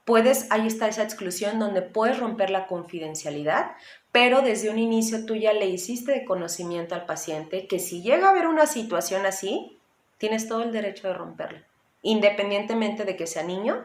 puedes, 0.07 0.49
ahí 0.51 0.65
está 0.65 0.87
esa 0.87 1.03
exclusión 1.03 1.59
donde 1.59 1.81
puedes 1.81 2.17
romper 2.17 2.49
la 2.49 2.65
confidencialidad, 2.65 3.71
pero 4.13 4.41
desde 4.41 4.69
un 4.69 4.79
inicio 4.79 5.25
tú 5.25 5.35
ya 5.35 5.51
le 5.51 5.65
hiciste 5.65 6.13
de 6.13 6.23
conocimiento 6.23 6.95
al 6.95 7.05
paciente 7.05 7.67
que 7.67 7.77
si 7.77 8.01
llega 8.01 8.27
a 8.27 8.31
haber 8.31 8.47
una 8.47 8.67
situación 8.67 9.25
así, 9.25 9.77
tienes 10.17 10.47
todo 10.47 10.63
el 10.63 10.71
derecho 10.71 11.09
de 11.09 11.13
romperla, 11.13 11.61
independientemente 12.03 13.03
de 13.03 13.17
que 13.17 13.27
sea 13.27 13.43
niño 13.43 13.83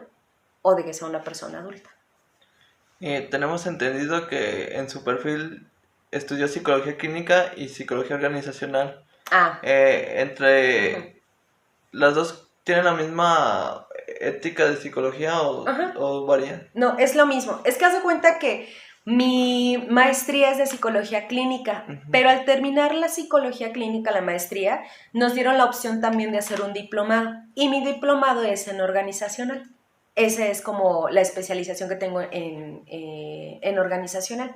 o 0.61 0.75
de 0.75 0.85
que 0.85 0.93
sea 0.93 1.09
una 1.09 1.25
persona 1.25 1.59
adulta. 1.59 1.89
Eh, 3.01 3.27
tenemos 3.29 3.65
entendido 3.65 4.29
que 4.29 4.77
en 4.77 4.89
su 4.89 5.03
perfil 5.03 5.67
estudió 6.11 6.47
psicología 6.47 6.95
clínica 6.95 7.51
y 7.57 7.67
psicología 7.67 8.15
organizacional. 8.15 9.03
Ah. 9.29 9.59
Eh, 9.61 10.21
entre 10.21 11.21
las 11.91 12.15
dos 12.15 12.47
tienen 12.63 12.85
la 12.85 12.93
misma 12.93 13.87
ética 14.27 14.65
de 14.65 14.77
psicología 14.77 15.41
o, 15.41 15.65
o, 15.97 16.25
varían? 16.25 16.69
No, 16.73 16.97
es 16.97 17.15
lo 17.15 17.25
mismo. 17.25 17.61
Es 17.65 17.77
que 17.77 17.85
haz 17.85 17.93
de 17.93 18.01
cuenta 18.01 18.39
que 18.39 18.67
mi 19.05 19.85
maestría 19.89 20.51
es 20.51 20.57
de 20.57 20.65
psicología 20.65 21.27
clínica, 21.27 21.85
pero 22.11 22.29
al 22.29 22.45
terminar 22.45 22.95
la 22.95 23.09
psicología 23.09 23.73
clínica, 23.73 24.11
la 24.11 24.21
maestría, 24.21 24.81
nos 25.11 25.33
dieron 25.33 25.57
la 25.57 25.65
opción 25.65 25.99
también 25.99 26.31
de 26.31 26.37
hacer 26.37 26.61
un 26.61 26.71
diplomado. 26.71 27.31
Y 27.53 27.67
mi 27.67 27.85
diplomado 27.85 28.43
es 28.43 28.67
en 28.67 28.79
organizacional. 28.79 29.69
Esa 30.15 30.47
es 30.47 30.61
como 30.61 31.09
la 31.09 31.21
especialización 31.21 31.89
que 31.89 31.95
tengo 31.95 32.21
en, 32.21 32.83
eh, 32.87 33.59
en 33.61 33.79
organizacional. 33.79 34.55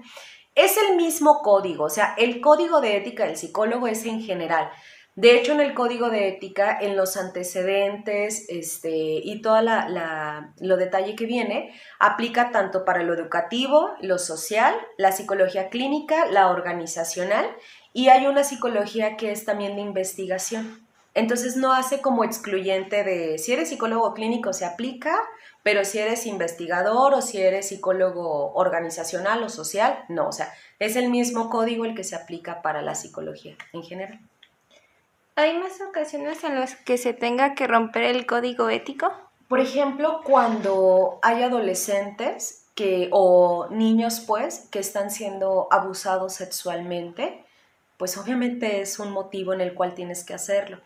Es 0.55 0.77
el 0.77 0.95
mismo 0.95 1.41
código, 1.41 1.85
o 1.85 1.89
sea, 1.89 2.15
el 2.17 2.41
código 2.41 2.79
de 2.79 2.97
ética 2.97 3.25
del 3.25 3.37
psicólogo 3.37 3.87
es 3.87 4.05
en 4.05 4.21
general. 4.21 4.69
De 5.17 5.35
hecho, 5.35 5.51
en 5.51 5.61
el 5.61 5.73
código 5.73 6.11
de 6.11 6.27
ética, 6.27 6.77
en 6.79 6.95
los 6.95 7.17
antecedentes 7.17 8.45
este, 8.49 8.91
y 8.91 9.41
todo 9.41 9.59
la, 9.61 10.53
lo 10.59 10.77
detalle 10.77 11.15
que 11.15 11.25
viene, 11.25 11.73
aplica 11.97 12.51
tanto 12.51 12.85
para 12.85 13.01
lo 13.01 13.15
educativo, 13.15 13.95
lo 13.99 14.19
social, 14.19 14.75
la 14.95 15.11
psicología 15.11 15.69
clínica, 15.69 16.27
la 16.27 16.51
organizacional 16.51 17.49
y 17.93 18.09
hay 18.09 18.27
una 18.27 18.43
psicología 18.43 19.17
que 19.17 19.31
es 19.31 19.43
también 19.43 19.75
de 19.75 19.81
investigación. 19.81 20.87
Entonces 21.15 21.55
no 21.55 21.73
hace 21.73 21.99
como 21.99 22.23
excluyente 22.23 23.03
de 23.03 23.39
si 23.39 23.53
eres 23.53 23.69
psicólogo 23.69 24.13
clínico 24.13 24.53
se 24.53 24.65
aplica, 24.65 25.17
pero 25.63 25.83
si 25.83 25.97
eres 25.97 26.27
investigador 26.27 27.15
o 27.15 27.23
si 27.23 27.41
eres 27.41 27.69
psicólogo 27.69 28.53
organizacional 28.53 29.41
o 29.41 29.49
social, 29.49 29.97
no, 30.09 30.27
o 30.27 30.31
sea, 30.31 30.53
es 30.77 30.95
el 30.95 31.09
mismo 31.09 31.49
código 31.49 31.85
el 31.85 31.95
que 31.95 32.03
se 32.03 32.15
aplica 32.15 32.61
para 32.61 32.83
la 32.83 32.93
psicología 32.93 33.57
en 33.73 33.81
general. 33.81 34.19
¿Hay 35.39 35.55
más 35.59 35.79
ocasiones 35.87 36.43
en 36.43 36.55
las 36.55 36.75
que 36.75 36.97
se 36.97 37.13
tenga 37.13 37.53
que 37.53 37.67
romper 37.67 38.05
el 38.05 38.25
código 38.25 38.71
ético? 38.71 39.13
Por 39.47 39.59
ejemplo, 39.59 40.21
cuando 40.23 41.19
hay 41.21 41.43
adolescentes 41.43 42.65
que, 42.73 43.09
o 43.11 43.67
niños, 43.69 44.19
pues, 44.25 44.67
que 44.71 44.79
están 44.79 45.11
siendo 45.11 45.67
abusados 45.69 46.33
sexualmente, 46.33 47.45
pues 47.97 48.17
obviamente 48.17 48.81
es 48.81 48.97
un 48.97 49.11
motivo 49.11 49.53
en 49.53 49.61
el 49.61 49.75
cual 49.75 49.93
tienes 49.93 50.23
que 50.23 50.33
hacerlo. 50.33 50.79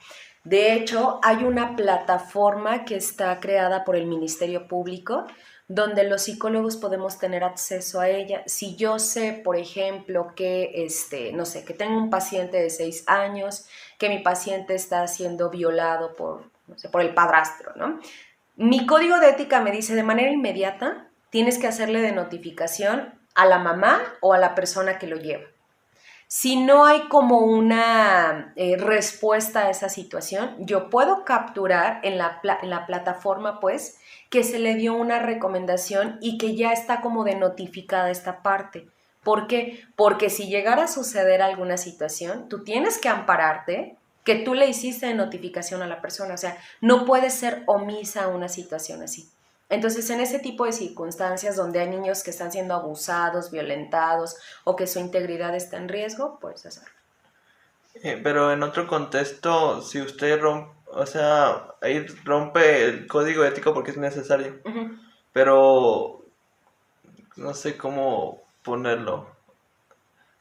De 0.44 0.74
hecho, 0.74 1.22
hay 1.24 1.46
una 1.46 1.78
plataforma 1.78 2.84
que 2.84 2.98
está 2.98 3.40
creada 3.40 3.86
por 3.86 3.96
el 3.96 4.06
Ministerio 4.06 4.68
Público 4.68 5.28
donde 5.74 6.04
los 6.04 6.24
psicólogos 6.24 6.76
podemos 6.76 7.18
tener 7.18 7.46
acceso 7.46 8.02
a 8.02 8.10
ella. 8.10 8.44
Si 8.46 8.76
yo 8.76 9.00
sé, 9.00 9.32
por 9.32 9.56
ejemplo, 9.56 10.34
que, 10.36 10.84
este, 10.84 11.32
no 11.32 11.46
sé, 11.46 11.64
que 11.64 11.74
tengo 11.74 11.98
un 11.98 12.10
paciente 12.10 12.62
de 12.62 12.70
seis 12.70 13.06
años, 13.08 13.68
que 13.98 14.10
mi 14.10 14.20
paciente 14.20 14.76
está 14.76 15.08
siendo 15.08 15.50
violado 15.50 16.14
por, 16.14 16.44
no 16.68 16.78
sé, 16.78 16.90
por 16.90 17.00
el 17.00 17.14
padrastro, 17.14 17.72
¿no? 17.78 18.02
Mi 18.58 18.86
código 18.86 19.18
de 19.20 19.30
ética 19.30 19.62
me 19.62 19.72
dice 19.72 19.96
de 19.96 20.04
manera 20.04 20.30
inmediata, 20.30 21.08
tienes 21.30 21.58
que 21.58 21.68
hacerle 21.68 22.02
de 22.02 22.12
notificación 22.12 23.18
a 23.34 23.46
la 23.46 23.58
mamá 23.58 24.02
o 24.20 24.34
a 24.34 24.38
la 24.38 24.56
persona 24.56 25.00
que 25.00 25.08
lo 25.08 25.16
lleva. 25.16 25.46
Si 26.34 26.56
no 26.56 26.86
hay 26.86 27.10
como 27.10 27.40
una 27.40 28.54
eh, 28.56 28.78
respuesta 28.78 29.64
a 29.64 29.70
esa 29.70 29.90
situación, 29.90 30.56
yo 30.60 30.90
puedo 30.90 31.26
capturar 31.26 32.00
en 32.04 32.18
la, 32.18 32.40
en 32.62 32.70
la 32.70 32.86
plataforma, 32.86 33.60
pues, 33.60 34.00
que 34.30 34.46
se 34.46 34.58
le 34.58 34.76
dio 34.76 34.94
una 34.94 35.20
recomendación 35.20 36.20
y 36.22 36.38
que 36.38 36.56
ya 36.56 36.72
está 36.72 37.02
como 37.02 37.26
de 37.26 37.36
notificada 37.36 38.10
esta 38.10 38.44
parte. 38.44 38.88
¿Por 39.24 39.48
qué? 39.48 39.84
Porque 39.98 40.30
si 40.30 40.48
llegara 40.48 40.86
a 40.86 40.88
suceder 40.88 41.42
alguna 41.42 41.76
situación, 41.76 42.48
tú 42.48 42.64
tienes 42.64 42.98
que 42.98 43.10
ampararte 43.10 43.98
que 44.24 44.36
tú 44.36 44.54
le 44.54 44.70
hiciste 44.70 45.08
de 45.08 45.16
notificación 45.16 45.82
a 45.82 45.88
la 45.88 46.00
persona. 46.00 46.36
O 46.36 46.38
sea, 46.38 46.58
no 46.80 47.06
puedes 47.06 47.34
ser 47.34 47.64
omisa 47.66 48.24
a 48.24 48.28
una 48.30 48.48
situación 48.48 49.04
así. 49.04 49.30
Entonces, 49.72 50.08
en 50.12 50.20
ese 50.20 50.38
tipo 50.38 50.66
de 50.66 50.74
circunstancias 50.74 51.56
donde 51.56 51.80
hay 51.80 51.90
niños 51.90 52.24
que 52.24 52.30
están 52.30 52.52
siendo 52.52 52.76
abusados, 52.76 53.50
violentados 53.50 54.36
o 54.64 54.76
que 54.76 54.86
su 54.86 55.00
integridad 55.00 55.56
está 55.56 55.78
en 55.78 55.90
riesgo, 55.90 56.38
puedes 56.40 56.66
hacerlo. 56.66 56.92
Eh, 58.04 58.20
pero 58.24 58.52
en 58.52 58.62
otro 58.62 58.88
contexto, 58.88 59.82
si 59.82 60.00
usted 60.00 60.40
rompe 60.40 60.82
o 60.94 61.06
sea, 61.06 61.68
ahí 61.82 62.06
rompe 62.26 62.84
el 62.84 63.08
código 63.08 63.44
ético 63.46 63.74
porque 63.74 63.92
es 63.92 63.98
necesario. 63.98 64.60
Pero 65.32 66.22
no 67.38 67.54
sé 67.54 67.78
cómo 67.78 68.42
ponerlo. 68.64 69.28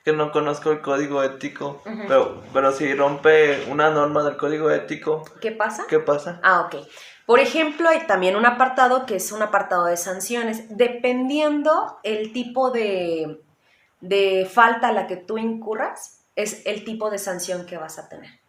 Que 0.04 0.12
no 0.12 0.32
conozco 0.32 0.70
el 0.72 0.80
código 0.80 1.22
ético, 1.22 1.82
pero, 2.08 2.42
pero 2.52 2.72
si 2.72 2.94
rompe 2.94 3.64
una 3.68 3.90
norma 3.90 4.22
del 4.22 4.36
código 4.36 4.70
ético. 4.70 5.24
¿Qué 5.40 5.52
pasa? 5.52 5.84
¿Qué 5.88 5.98
pasa? 5.98 6.40
Ah, 6.42 6.62
ok. 6.62 6.86
Por 7.26 7.38
ejemplo, 7.38 7.88
hay 7.88 8.06
también 8.06 8.34
un 8.34 8.46
apartado 8.46 9.06
que 9.06 9.16
es 9.16 9.30
un 9.30 9.42
apartado 9.42 9.84
de 9.84 9.96
sanciones. 9.96 10.76
Dependiendo 10.76 11.98
el 12.02 12.32
tipo 12.32 12.70
de, 12.70 13.42
de 14.00 14.48
falta 14.50 14.88
a 14.88 14.92
la 14.92 15.06
que 15.06 15.16
tú 15.16 15.38
incurras, 15.38 16.24
es 16.34 16.66
el 16.66 16.84
tipo 16.84 17.10
de 17.10 17.18
sanción 17.18 17.66
que 17.66 17.76
vas 17.76 17.98
a 17.98 18.08
tener. 18.08 18.40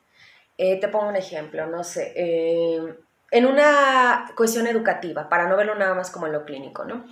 Eh, 0.57 0.79
te 0.79 0.87
pongo 0.87 1.09
un 1.09 1.15
ejemplo, 1.15 1.65
no 1.67 1.83
sé, 1.83 2.13
eh, 2.15 2.95
en 3.31 3.45
una 3.45 4.31
cuestión 4.35 4.67
educativa, 4.67 5.29
para 5.29 5.47
no 5.47 5.57
verlo 5.57 5.75
nada 5.75 5.95
más 5.95 6.11
como 6.11 6.27
en 6.27 6.33
lo 6.33 6.45
clínico, 6.45 6.83
¿no? 6.85 7.05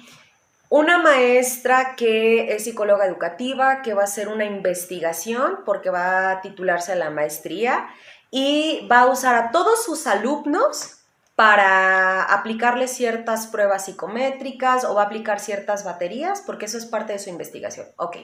Una 0.70 1.00
maestra 1.00 1.96
que 1.96 2.54
es 2.54 2.66
psicóloga 2.66 3.08
educativa, 3.08 3.82
que 3.82 3.96
va 3.96 4.02
a 4.02 4.06
hacer 4.06 4.28
una 4.28 4.46
investigación 4.46 5.62
porque 5.66 5.90
va 5.90 6.30
a 6.30 6.42
titularse 6.42 6.92
a 6.92 6.96
la 6.96 7.10
maestría 7.10 7.88
y 8.30 8.88
va 8.88 9.02
a 9.02 9.08
usar 9.08 9.34
a 9.34 9.50
todos 9.50 9.84
sus 9.84 10.06
alumnos 10.06 11.00
para 11.36 12.22
aplicarles 12.22 12.92
ciertas 12.92 13.48
pruebas 13.48 13.86
psicométricas 13.86 14.86
o 14.86 14.94
va 14.94 15.04
a 15.04 15.06
aplicar 15.06 15.40
ciertas 15.40 15.84
baterías, 15.84 16.44
porque 16.46 16.66
eso 16.66 16.78
es 16.78 16.86
parte 16.86 17.14
de 17.14 17.20
su 17.20 17.32
investigación. 17.32 17.88
Ok. 17.98 18.18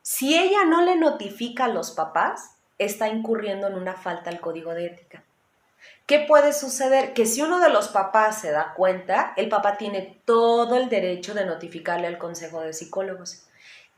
Si 0.00 0.38
ella 0.38 0.64
no 0.66 0.82
le 0.82 0.94
notifica 0.94 1.64
a 1.64 1.68
los 1.68 1.90
papás, 1.90 2.50
está 2.78 3.08
incurriendo 3.08 3.66
en 3.66 3.74
una 3.74 3.94
falta 3.94 4.30
al 4.30 4.40
código 4.40 4.74
de 4.74 4.86
ética. 4.86 5.23
¿Qué 6.06 6.20
puede 6.20 6.52
suceder? 6.52 7.14
Que 7.14 7.24
si 7.24 7.40
uno 7.40 7.60
de 7.60 7.70
los 7.70 7.88
papás 7.88 8.40
se 8.40 8.50
da 8.50 8.74
cuenta, 8.74 9.32
el 9.36 9.48
papá 9.48 9.78
tiene 9.78 10.20
todo 10.26 10.76
el 10.76 10.90
derecho 10.90 11.32
de 11.32 11.46
notificarle 11.46 12.06
al 12.06 12.18
Consejo 12.18 12.60
de 12.60 12.74
Psicólogos. 12.74 13.44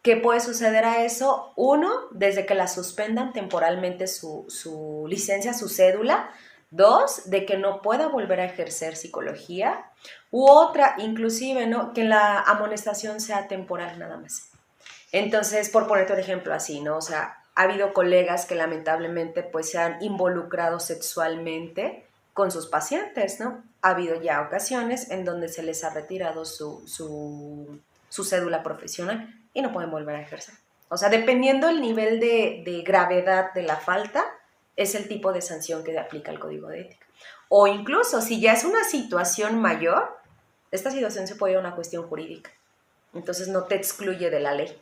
¿Qué 0.02 0.16
puede 0.16 0.38
suceder 0.38 0.84
a 0.84 1.04
eso? 1.04 1.52
Uno, 1.56 1.90
desde 2.12 2.46
que 2.46 2.54
la 2.54 2.68
suspendan 2.68 3.32
temporalmente 3.32 4.06
su, 4.06 5.04
licencia, 5.08 5.52
su 5.52 5.68
cédula. 5.68 6.30
Dos, 6.70 7.28
de 7.28 7.44
que 7.44 7.56
no 7.58 7.82
pueda 7.82 8.06
volver 8.06 8.38
a 8.38 8.44
ejercer 8.44 8.94
psicología. 8.94 9.90
U 10.30 10.48
otra, 10.48 10.94
inclusive, 10.98 11.66
¿no? 11.66 11.92
Que 11.92 12.04
la 12.04 12.38
amonestación 12.38 13.20
sea 13.20 13.48
temporal 13.48 13.98
nada 13.98 14.16
más. 14.16 14.50
Entonces, 15.10 15.70
por 15.70 15.88
ponerte 15.88 16.12
un 16.12 16.20
ejemplo 16.20 16.54
así, 16.54 16.80
¿no? 16.80 16.98
O 16.98 17.02
sea, 17.02 17.35
ha 17.56 17.62
habido 17.62 17.94
colegas 17.94 18.44
que 18.44 18.54
lamentablemente 18.54 19.42
pues 19.42 19.70
se 19.70 19.78
han 19.78 20.00
involucrado 20.02 20.78
sexualmente 20.78 22.06
con 22.34 22.50
sus 22.50 22.66
pacientes, 22.66 23.40
¿no? 23.40 23.64
Ha 23.80 23.90
habido 23.90 24.20
ya 24.20 24.42
ocasiones 24.42 25.10
en 25.10 25.24
donde 25.24 25.48
se 25.48 25.62
les 25.62 25.82
ha 25.82 25.90
retirado 25.90 26.44
su, 26.44 26.86
su, 26.86 27.80
cédula 28.24 28.62
profesional 28.62 29.34
y 29.54 29.62
no 29.62 29.72
pueden 29.72 29.90
volver 29.90 30.16
a 30.16 30.20
ejercer. 30.20 30.54
O 30.90 30.98
sea, 30.98 31.08
dependiendo 31.08 31.68
el 31.70 31.80
nivel 31.80 32.20
de, 32.20 32.82
gravedad 32.86 33.54
de 33.54 33.62
la 33.62 33.76
falta, 33.76 34.22
es 34.76 34.94
el 34.94 35.08
tipo 35.08 35.32
de 35.32 35.40
sanción 35.40 35.82
que 35.82 35.98
aplica 35.98 36.30
el 36.30 36.38
código 36.38 36.68
de 36.68 36.82
ética. 36.82 37.06
O 37.48 37.66
incluso, 37.66 38.20
si 38.20 38.38
ya 38.38 38.52
es 38.52 38.64
una 38.64 38.84
situación 38.84 39.58
mayor, 39.58 40.14
esta 40.70 40.90
situación 40.90 41.26
se 41.26 41.36
puede 41.36 41.54
ir 41.54 41.56
a 41.56 41.60
una 41.60 41.74
cuestión 41.74 42.06
jurídica. 42.06 42.50
Entonces 43.14 43.48
no 43.48 43.64
te 43.64 43.76
excluye 43.76 44.28
de 44.28 44.40
la 44.40 44.52
ley. 44.52 44.78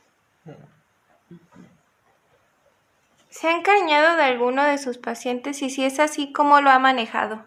¿Se 3.34 3.48
ha 3.48 3.56
encariñado 3.56 4.16
de 4.16 4.22
alguno 4.22 4.62
de 4.62 4.78
sus 4.78 4.98
pacientes 4.98 5.60
y 5.62 5.68
si 5.68 5.84
es 5.84 5.98
así, 5.98 6.32
cómo 6.32 6.60
lo 6.60 6.70
ha 6.70 6.78
manejado? 6.78 7.44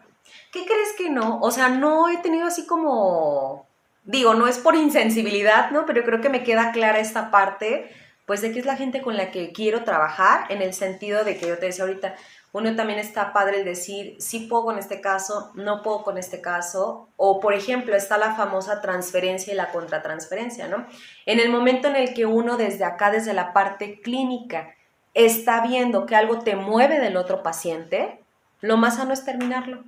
¿Qué 0.52 0.66
crees 0.66 0.92
que 0.98 1.08
no? 1.08 1.40
O 1.40 1.50
sea, 1.50 1.70
no 1.70 2.10
he 2.10 2.18
tenido 2.18 2.46
así 2.46 2.66
como, 2.66 3.66
digo, 4.04 4.34
no 4.34 4.46
es 4.48 4.58
por 4.58 4.76
insensibilidad, 4.76 5.70
¿no? 5.70 5.86
Pero 5.86 6.04
creo 6.04 6.20
que 6.20 6.28
me 6.28 6.44
queda 6.44 6.72
clara 6.72 6.98
esta 6.98 7.30
parte, 7.30 7.90
pues 8.26 8.42
de 8.42 8.52
que 8.52 8.58
es 8.58 8.66
la 8.66 8.76
gente 8.76 9.00
con 9.00 9.16
la 9.16 9.30
que 9.30 9.50
quiero 9.52 9.82
trabajar, 9.84 10.44
en 10.52 10.60
el 10.60 10.74
sentido 10.74 11.24
de 11.24 11.38
que 11.38 11.48
yo 11.48 11.56
te 11.56 11.64
decía 11.64 11.84
ahorita, 11.84 12.16
uno 12.52 12.76
también 12.76 12.98
está 12.98 13.32
padre 13.32 13.60
el 13.60 13.64
decir, 13.64 14.16
sí 14.18 14.40
puedo 14.40 14.64
con 14.64 14.78
este 14.78 15.00
caso, 15.00 15.52
no 15.54 15.82
puedo 15.82 16.02
con 16.02 16.18
este 16.18 16.42
caso, 16.42 17.08
o 17.16 17.40
por 17.40 17.54
ejemplo 17.54 17.96
está 17.96 18.18
la 18.18 18.34
famosa 18.34 18.82
transferencia 18.82 19.54
y 19.54 19.56
la 19.56 19.70
contratransferencia, 19.70 20.68
¿no? 20.68 20.86
En 21.24 21.40
el 21.40 21.48
momento 21.48 21.88
en 21.88 21.96
el 21.96 22.12
que 22.12 22.26
uno 22.26 22.58
desde 22.58 22.84
acá, 22.84 23.10
desde 23.10 23.32
la 23.32 23.54
parte 23.54 24.02
clínica, 24.02 24.74
está 25.14 25.66
viendo 25.66 26.06
que 26.06 26.16
algo 26.16 26.40
te 26.40 26.56
mueve 26.56 27.00
del 27.00 27.16
otro 27.16 27.42
paciente, 27.42 28.20
lo 28.60 28.76
más 28.76 28.96
sano 28.96 29.12
es 29.12 29.24
terminarlo. 29.24 29.84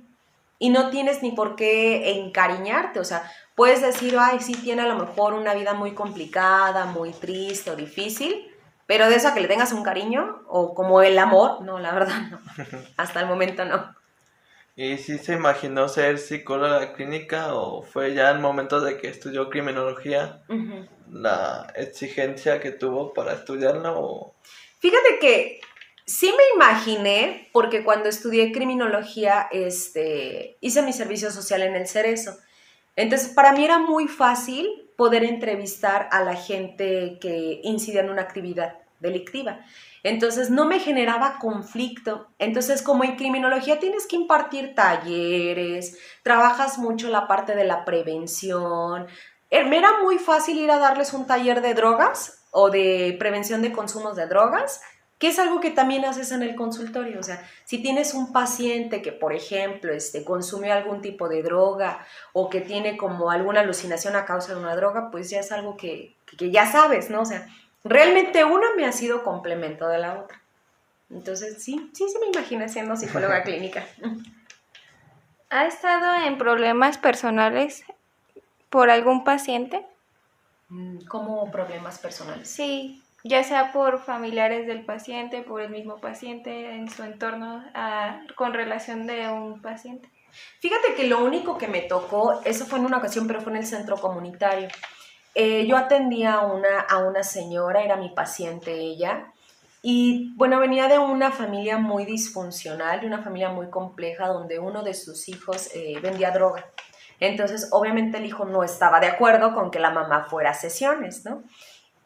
Y 0.59 0.69
no 0.69 0.89
tienes 0.89 1.23
ni 1.23 1.31
por 1.31 1.55
qué 1.55 2.19
encariñarte, 2.19 2.99
o 2.99 3.03
sea, 3.03 3.23
puedes 3.55 3.81
decir, 3.81 4.15
ay, 4.19 4.39
sí 4.39 4.53
tiene 4.53 4.83
a 4.83 4.87
lo 4.87 4.95
mejor 4.95 5.33
una 5.33 5.53
vida 5.53 5.73
muy 5.73 5.93
complicada, 5.93 6.85
muy 6.85 7.11
triste 7.11 7.71
o 7.71 7.75
difícil, 7.75 8.47
pero 8.85 9.09
de 9.09 9.15
eso 9.15 9.29
a 9.29 9.33
que 9.33 9.41
le 9.41 9.47
tengas 9.47 9.71
un 9.71 9.83
cariño 9.83 10.41
o 10.47 10.75
como 10.75 11.01
el 11.01 11.17
amor, 11.17 11.61
no, 11.61 11.79
la 11.79 11.93
verdad 11.93 12.21
no. 12.29 12.39
Hasta 12.97 13.21
el 13.21 13.27
momento 13.27 13.65
no. 13.65 13.95
¿Y 14.75 14.97
si 14.97 15.17
se 15.17 15.33
imaginó 15.33 15.89
ser 15.89 16.17
psicóloga 16.17 16.93
clínica 16.93 17.53
o 17.53 17.83
fue 17.83 18.13
ya 18.13 18.31
el 18.31 18.39
momento 18.39 18.79
de 18.79 18.97
que 18.97 19.09
estudió 19.09 19.49
criminología 19.49 20.41
la 21.11 21.71
exigencia 21.75 22.59
que 22.59 22.71
tuvo 22.71 23.13
para 23.13 23.33
estudiarla 23.33 23.93
o 23.93 24.33
Fíjate 24.81 25.19
que 25.19 25.61
sí 26.07 26.33
me 26.35 26.55
imaginé, 26.55 27.49
porque 27.53 27.83
cuando 27.83 28.09
estudié 28.09 28.51
criminología, 28.51 29.47
este, 29.51 30.57
hice 30.59 30.81
mi 30.81 30.91
servicio 30.91 31.29
social 31.29 31.61
en 31.61 31.75
el 31.75 31.87
Cerezo. 31.87 32.35
Entonces, 32.95 33.29
para 33.29 33.51
mí 33.53 33.63
era 33.63 33.77
muy 33.77 34.07
fácil 34.07 34.67
poder 34.97 35.23
entrevistar 35.23 36.09
a 36.11 36.23
la 36.23 36.35
gente 36.35 37.19
que 37.21 37.61
incidía 37.63 38.01
en 38.01 38.09
una 38.09 38.23
actividad 38.23 38.79
delictiva. 38.99 39.59
Entonces, 40.01 40.49
no 40.49 40.65
me 40.65 40.79
generaba 40.79 41.37
conflicto. 41.37 42.29
Entonces, 42.39 42.81
como 42.81 43.03
en 43.03 43.17
criminología 43.17 43.77
tienes 43.77 44.07
que 44.07 44.15
impartir 44.15 44.73
talleres, 44.73 45.99
trabajas 46.23 46.79
mucho 46.79 47.07
la 47.09 47.27
parte 47.27 47.53
de 47.53 47.65
la 47.65 47.85
prevención. 47.85 49.05
Eh, 49.51 49.63
me 49.63 49.77
era 49.77 50.01
muy 50.01 50.17
fácil 50.17 50.57
ir 50.57 50.71
a 50.71 50.79
darles 50.79 51.13
un 51.13 51.27
taller 51.27 51.61
de 51.61 51.75
drogas 51.75 52.40
o 52.51 52.69
de 52.69 53.15
prevención 53.19 53.61
de 53.61 53.71
consumos 53.71 54.15
de 54.15 54.27
drogas, 54.27 54.81
que 55.17 55.27
es 55.27 55.39
algo 55.39 55.59
que 55.59 55.69
también 55.69 56.03
haces 56.03 56.31
en 56.31 56.41
el 56.41 56.55
consultorio. 56.55 57.19
O 57.19 57.23
sea, 57.23 57.47
si 57.63 57.81
tienes 57.81 58.13
un 58.13 58.33
paciente 58.33 59.01
que, 59.01 59.11
por 59.11 59.33
ejemplo, 59.33 59.93
este, 59.93 60.23
consumió 60.23 60.73
algún 60.73 61.01
tipo 61.01 61.29
de 61.29 61.43
droga 61.43 62.05
o 62.33 62.49
que 62.49 62.59
tiene 62.59 62.97
como 62.97 63.29
alguna 63.29 63.61
alucinación 63.61 64.15
a 64.15 64.25
causa 64.25 64.53
de 64.53 64.59
una 64.59 64.75
droga, 64.75 65.11
pues 65.11 65.29
ya 65.29 65.39
es 65.39 65.51
algo 65.51 65.77
que, 65.77 66.15
que 66.37 66.49
ya 66.49 66.65
sabes, 66.65 67.09
¿no? 67.09 67.21
O 67.21 67.25
sea, 67.25 67.47
realmente 67.83 68.43
una 68.43 68.67
me 68.75 68.85
ha 68.85 68.91
sido 68.91 69.23
complemento 69.23 69.87
de 69.87 69.99
la 69.99 70.19
otra. 70.19 70.41
Entonces, 71.11 71.61
sí, 71.61 71.91
sí, 71.93 72.05
sí 72.07 72.15
me 72.19 72.27
imagino 72.35 72.67
siendo 72.67 72.95
psicóloga 72.95 73.43
clínica. 73.43 73.85
¿Ha 75.51 75.67
estado 75.67 76.25
en 76.25 76.37
problemas 76.37 76.97
personales 76.97 77.83
por 78.69 78.89
algún 78.89 79.23
paciente? 79.23 79.85
Mm, 80.71 80.99
como 81.05 81.51
problemas 81.51 81.99
personales. 81.99 82.49
Sí, 82.49 83.03
ya 83.25 83.43
sea 83.43 83.73
por 83.73 84.01
familiares 84.01 84.65
del 84.67 84.85
paciente, 84.85 85.41
por 85.41 85.59
el 85.61 85.69
mismo 85.69 85.97
paciente, 85.97 86.73
en 86.75 86.89
su 86.89 87.03
entorno, 87.03 87.61
con 88.35 88.53
relación 88.53 89.05
de 89.05 89.27
un 89.27 89.61
paciente. 89.61 90.09
Fíjate 90.61 90.95
que 90.95 91.09
lo 91.09 91.25
único 91.25 91.57
que 91.57 91.67
me 91.67 91.81
tocó, 91.81 92.39
eso 92.45 92.65
fue 92.65 92.79
en 92.79 92.85
una 92.85 92.99
ocasión, 92.99 93.27
pero 93.27 93.41
fue 93.41 93.51
en 93.51 93.57
el 93.57 93.65
centro 93.65 93.97
comunitario. 93.97 94.69
Eh, 95.35 95.67
yo 95.67 95.75
atendía 95.75 96.35
a 96.35 96.45
una, 96.45 96.79
a 96.79 96.99
una 96.99 97.21
señora, 97.23 97.83
era 97.83 97.97
mi 97.97 98.09
paciente 98.09 98.73
ella, 98.73 99.33
y 99.81 100.33
bueno, 100.37 100.57
venía 100.61 100.87
de 100.87 100.99
una 100.99 101.31
familia 101.31 101.79
muy 101.79 102.05
disfuncional, 102.05 103.01
de 103.01 103.07
una 103.07 103.21
familia 103.21 103.49
muy 103.49 103.69
compleja, 103.69 104.27
donde 104.27 104.57
uno 104.57 104.83
de 104.83 104.93
sus 104.93 105.27
hijos 105.27 105.69
eh, 105.75 105.99
vendía 106.01 106.31
droga. 106.31 106.65
Entonces, 107.21 107.69
obviamente 107.71 108.17
el 108.17 108.25
hijo 108.25 108.45
no 108.45 108.63
estaba 108.63 108.99
de 108.99 109.05
acuerdo 109.05 109.53
con 109.53 109.69
que 109.69 109.79
la 109.79 109.91
mamá 109.91 110.25
fuera 110.25 110.49
a 110.49 110.55
sesiones, 110.55 111.23
¿no? 111.23 111.43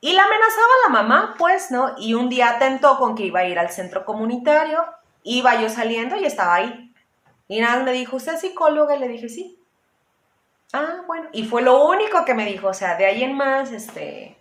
Y 0.01 0.11
la 0.11 0.23
amenazaba 0.23 0.67
la 0.85 0.93
mamá, 0.93 1.35
pues, 1.39 1.71
¿no? 1.71 1.95
Y 1.97 2.13
un 2.15 2.27
día 2.27 2.49
atentó 2.49 2.99
con 2.99 3.15
que 3.15 3.23
iba 3.23 3.39
a 3.39 3.47
ir 3.47 3.57
al 3.57 3.69
centro 3.69 4.03
comunitario, 4.03 4.83
iba 5.23 5.59
yo 5.59 5.69
saliendo 5.69 6.17
y 6.17 6.25
estaba 6.25 6.55
ahí. 6.55 6.93
Y 7.47 7.61
nada, 7.61 7.81
me 7.83 7.93
dijo, 7.93 8.17
¿usted 8.17 8.33
es 8.33 8.41
psicóloga? 8.41 8.97
Y 8.97 8.99
le 8.99 9.07
dije, 9.07 9.29
sí. 9.29 9.57
Ah, 10.73 11.03
bueno. 11.07 11.29
Y 11.31 11.45
fue 11.45 11.61
lo 11.61 11.85
único 11.85 12.25
que 12.25 12.33
me 12.33 12.45
dijo, 12.45 12.67
o 12.67 12.73
sea, 12.73 12.95
de 12.97 13.05
ahí 13.05 13.23
en 13.23 13.37
más, 13.37 13.71
este, 13.71 14.37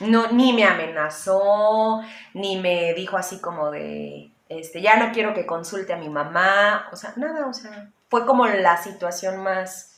no, 0.00 0.26
ni 0.32 0.52
me 0.52 0.64
amenazó, 0.64 2.02
ni 2.34 2.58
me 2.58 2.94
dijo 2.94 3.16
así 3.16 3.40
como 3.40 3.70
de, 3.70 4.32
este, 4.48 4.82
ya 4.82 4.96
no 4.96 5.12
quiero 5.12 5.34
que 5.34 5.46
consulte 5.46 5.92
a 5.92 5.98
mi 5.98 6.08
mamá, 6.08 6.88
o 6.90 6.96
sea, 6.96 7.12
nada, 7.14 7.46
o 7.46 7.52
sea, 7.52 7.92
fue 8.08 8.26
como 8.26 8.48
la 8.48 8.76
situación 8.76 9.40
más 9.44 9.89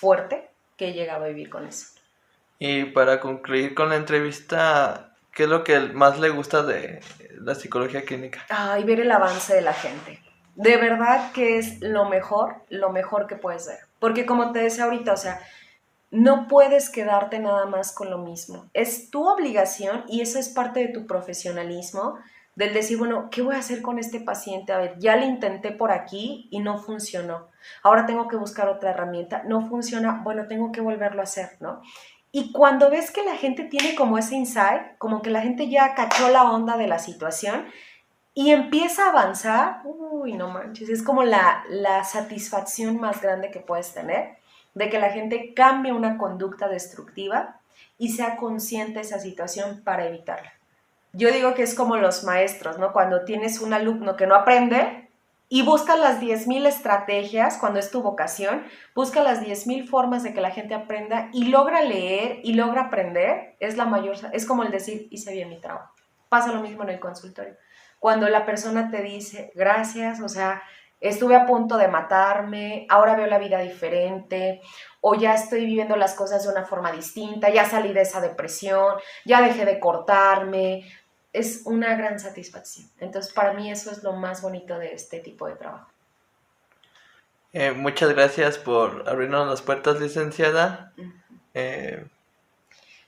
fuerte 0.00 0.48
que 0.76 0.88
he 0.88 0.92
llegado 0.94 1.24
a 1.24 1.28
vivir 1.28 1.50
con 1.50 1.66
eso. 1.66 1.86
Y 2.58 2.86
para 2.86 3.20
concluir 3.20 3.74
con 3.74 3.90
la 3.90 3.96
entrevista, 3.96 5.14
¿qué 5.32 5.44
es 5.44 5.48
lo 5.48 5.62
que 5.62 5.78
más 5.78 6.18
le 6.18 6.30
gusta 6.30 6.62
de 6.62 7.00
la 7.40 7.54
psicología 7.54 8.02
clínica? 8.02 8.44
Ay, 8.48 8.84
ver 8.84 9.00
el 9.00 9.12
avance 9.12 9.54
de 9.54 9.62
la 9.62 9.74
gente. 9.74 10.20
De 10.54 10.76
verdad 10.76 11.32
que 11.32 11.58
es 11.58 11.80
lo 11.80 12.08
mejor, 12.08 12.56
lo 12.68 12.90
mejor 12.90 13.26
que 13.26 13.36
puedes 13.36 13.66
ver. 13.66 13.78
Porque 13.98 14.26
como 14.26 14.52
te 14.52 14.60
decía 14.60 14.84
ahorita, 14.84 15.12
o 15.12 15.16
sea, 15.16 15.40
no 16.10 16.48
puedes 16.48 16.90
quedarte 16.90 17.38
nada 17.38 17.66
más 17.66 17.92
con 17.92 18.10
lo 18.10 18.18
mismo. 18.18 18.68
Es 18.74 19.10
tu 19.10 19.28
obligación 19.28 20.04
y 20.08 20.22
eso 20.22 20.38
es 20.38 20.48
parte 20.48 20.80
de 20.80 20.88
tu 20.88 21.06
profesionalismo 21.06 22.18
del 22.56 22.74
decir, 22.74 22.98
bueno, 22.98 23.28
¿qué 23.30 23.42
voy 23.42 23.54
a 23.54 23.60
hacer 23.60 23.80
con 23.82 23.98
este 23.98 24.20
paciente? 24.20 24.72
A 24.72 24.78
ver, 24.78 24.98
ya 24.98 25.16
le 25.16 25.26
intenté 25.26 25.70
por 25.70 25.92
aquí 25.92 26.48
y 26.50 26.60
no 26.60 26.78
funcionó. 26.78 27.48
Ahora 27.82 28.06
tengo 28.06 28.28
que 28.28 28.36
buscar 28.36 28.68
otra 28.68 28.90
herramienta. 28.90 29.42
No 29.44 29.68
funciona, 29.68 30.20
bueno, 30.24 30.46
tengo 30.46 30.72
que 30.72 30.80
volverlo 30.80 31.20
a 31.20 31.24
hacer, 31.24 31.56
¿no? 31.60 31.82
Y 32.32 32.52
cuando 32.52 32.90
ves 32.90 33.10
que 33.10 33.24
la 33.24 33.36
gente 33.36 33.64
tiene 33.64 33.94
como 33.94 34.18
ese 34.18 34.36
insight, 34.36 34.96
como 34.98 35.20
que 35.22 35.30
la 35.30 35.42
gente 35.42 35.68
ya 35.68 35.94
cachó 35.94 36.28
la 36.28 36.50
onda 36.50 36.76
de 36.76 36.86
la 36.86 36.98
situación 36.98 37.66
y 38.34 38.50
empieza 38.52 39.06
a 39.06 39.10
avanzar, 39.10 39.80
uy, 39.84 40.34
no 40.34 40.48
manches, 40.48 40.88
es 40.88 41.02
como 41.02 41.24
la, 41.24 41.64
la 41.68 42.04
satisfacción 42.04 43.00
más 43.00 43.20
grande 43.20 43.50
que 43.50 43.60
puedes 43.60 43.92
tener 43.92 44.38
de 44.74 44.88
que 44.88 45.00
la 45.00 45.10
gente 45.10 45.52
cambie 45.54 45.92
una 45.92 46.16
conducta 46.16 46.68
destructiva 46.68 47.60
y 47.98 48.10
sea 48.10 48.36
consciente 48.36 48.94
de 48.94 49.00
esa 49.00 49.18
situación 49.18 49.82
para 49.82 50.06
evitarla 50.06 50.59
yo 51.12 51.32
digo 51.32 51.54
que 51.54 51.62
es 51.62 51.74
como 51.74 51.96
los 51.96 52.24
maestros, 52.24 52.78
¿no? 52.78 52.92
Cuando 52.92 53.24
tienes 53.24 53.60
un 53.60 53.72
alumno 53.72 54.16
que 54.16 54.26
no 54.26 54.34
aprende 54.34 55.08
y 55.48 55.62
busca 55.62 55.96
las 55.96 56.20
10.000 56.20 56.66
estrategias, 56.66 57.58
cuando 57.58 57.80
es 57.80 57.90
tu 57.90 58.02
vocación, 58.02 58.64
busca 58.94 59.22
las 59.22 59.40
10.000 59.40 59.88
formas 59.88 60.22
de 60.22 60.32
que 60.32 60.40
la 60.40 60.52
gente 60.52 60.74
aprenda 60.74 61.28
y 61.32 61.46
logra 61.46 61.82
leer 61.82 62.38
y 62.44 62.54
logra 62.54 62.82
aprender, 62.82 63.56
es 63.58 63.76
la 63.76 63.84
mayor, 63.84 64.16
es 64.32 64.46
como 64.46 64.62
el 64.62 64.70
decir, 64.70 65.08
hice 65.10 65.32
bien 65.32 65.48
mi 65.48 65.60
trabajo. 65.60 65.92
Pasa 66.28 66.52
lo 66.52 66.60
mismo 66.60 66.84
en 66.84 66.90
el 66.90 67.00
consultorio. 67.00 67.56
Cuando 67.98 68.28
la 68.28 68.46
persona 68.46 68.90
te 68.90 69.02
dice, 69.02 69.50
gracias, 69.56 70.20
o 70.20 70.28
sea, 70.28 70.62
estuve 71.00 71.34
a 71.34 71.46
punto 71.46 71.78
de 71.78 71.88
matarme, 71.88 72.86
ahora 72.88 73.16
veo 73.16 73.26
la 73.26 73.38
vida 73.38 73.58
diferente, 73.58 74.60
o 75.00 75.14
ya 75.14 75.34
estoy 75.34 75.64
viviendo 75.64 75.96
las 75.96 76.14
cosas 76.14 76.44
de 76.44 76.50
una 76.50 76.64
forma 76.64 76.92
distinta, 76.92 77.48
ya 77.48 77.64
salí 77.64 77.92
de 77.92 78.02
esa 78.02 78.20
depresión, 78.20 78.96
ya 79.24 79.40
dejé 79.40 79.64
de 79.64 79.80
cortarme, 79.80 80.84
es 81.32 81.62
una 81.64 81.94
gran 81.96 82.18
satisfacción. 82.18 82.88
Entonces, 82.98 83.32
para 83.32 83.52
mí 83.52 83.70
eso 83.70 83.90
es 83.90 84.02
lo 84.02 84.12
más 84.12 84.42
bonito 84.42 84.78
de 84.78 84.92
este 84.94 85.20
tipo 85.20 85.46
de 85.46 85.54
trabajo. 85.54 85.90
Eh, 87.52 87.72
muchas 87.72 88.12
gracias 88.14 88.58
por 88.58 89.08
abrirnos 89.08 89.48
las 89.48 89.62
puertas, 89.62 90.00
licenciada. 90.00 90.92
Eh, 91.54 92.04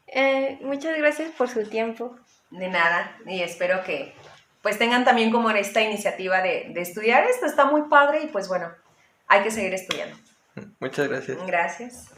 eh, 0.08 0.58
muchas 0.62 0.96
gracias 0.98 1.30
por 1.32 1.48
su 1.48 1.64
tiempo. 1.68 2.16
De 2.50 2.68
nada, 2.68 3.16
y 3.24 3.40
espero 3.40 3.82
que 3.82 4.14
pues 4.60 4.78
tengan 4.78 5.06
también 5.06 5.32
como 5.32 5.48
esta 5.50 5.80
iniciativa 5.80 6.42
de, 6.42 6.70
de 6.74 6.80
estudiar. 6.82 7.24
Esto 7.24 7.46
está 7.46 7.64
muy 7.64 7.88
padre 7.88 8.24
y 8.24 8.26
pues 8.26 8.46
bueno, 8.46 8.70
hay 9.26 9.42
que 9.42 9.50
seguir 9.50 9.72
estudiando. 9.72 10.14
Muchas 10.78 11.08
gracias. 11.08 11.46
Gracias. 11.46 12.10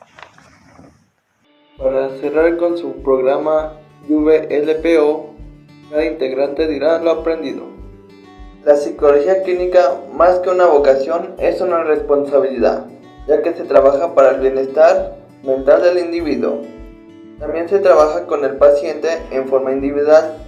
Para 1.79 2.11
cerrar 2.19 2.57
con 2.57 2.77
su 2.77 3.01
programa 3.03 3.79
VLPO, 4.09 5.34
cada 5.95 6.07
integrante 6.07 6.67
dirá 6.67 6.99
lo 6.99 7.13
aprendido. 7.13 7.67
La 8.65 8.75
psicología 8.75 9.45
clínica, 9.45 9.93
más 10.13 10.41
que 10.41 10.51
una 10.51 10.67
vocación, 10.67 11.37
es 11.39 11.61
una 11.61 11.85
responsabilidad, 11.85 12.87
ya 13.29 13.43
que 13.43 13.53
se 13.53 13.63
trabaja 13.63 14.13
para 14.13 14.31
el 14.31 14.41
bienestar 14.41 15.19
mental 15.45 15.83
del 15.83 15.99
individuo. 15.99 16.63
También 17.39 17.69
se 17.69 17.79
trabaja 17.79 18.27
con 18.27 18.45
el 18.45 18.57
paciente 18.57 19.09
en 19.31 19.47
forma 19.47 19.71
individual 19.71 20.39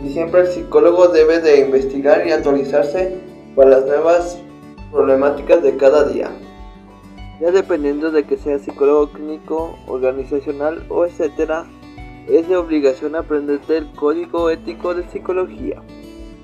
y 0.00 0.10
siempre 0.10 0.42
el 0.42 0.46
psicólogo 0.46 1.08
debe 1.08 1.40
de 1.40 1.58
investigar 1.58 2.24
y 2.24 2.30
actualizarse 2.30 3.16
para 3.56 3.70
las 3.70 3.86
nuevas 3.86 4.38
problemáticas 4.92 5.60
de 5.60 5.76
cada 5.76 6.04
día. 6.04 6.30
Ya 7.40 7.50
dependiendo 7.50 8.12
de 8.12 8.22
que 8.22 8.36
sea 8.36 8.60
psicólogo 8.60 9.10
clínico, 9.10 9.76
organizacional 9.88 10.86
o 10.88 11.04
etcétera, 11.04 11.66
es 12.28 12.48
de 12.48 12.56
obligación 12.56 13.16
aprender 13.16 13.60
el 13.68 13.90
código 13.92 14.50
ético 14.50 14.94
de 14.94 15.08
psicología. 15.08 15.82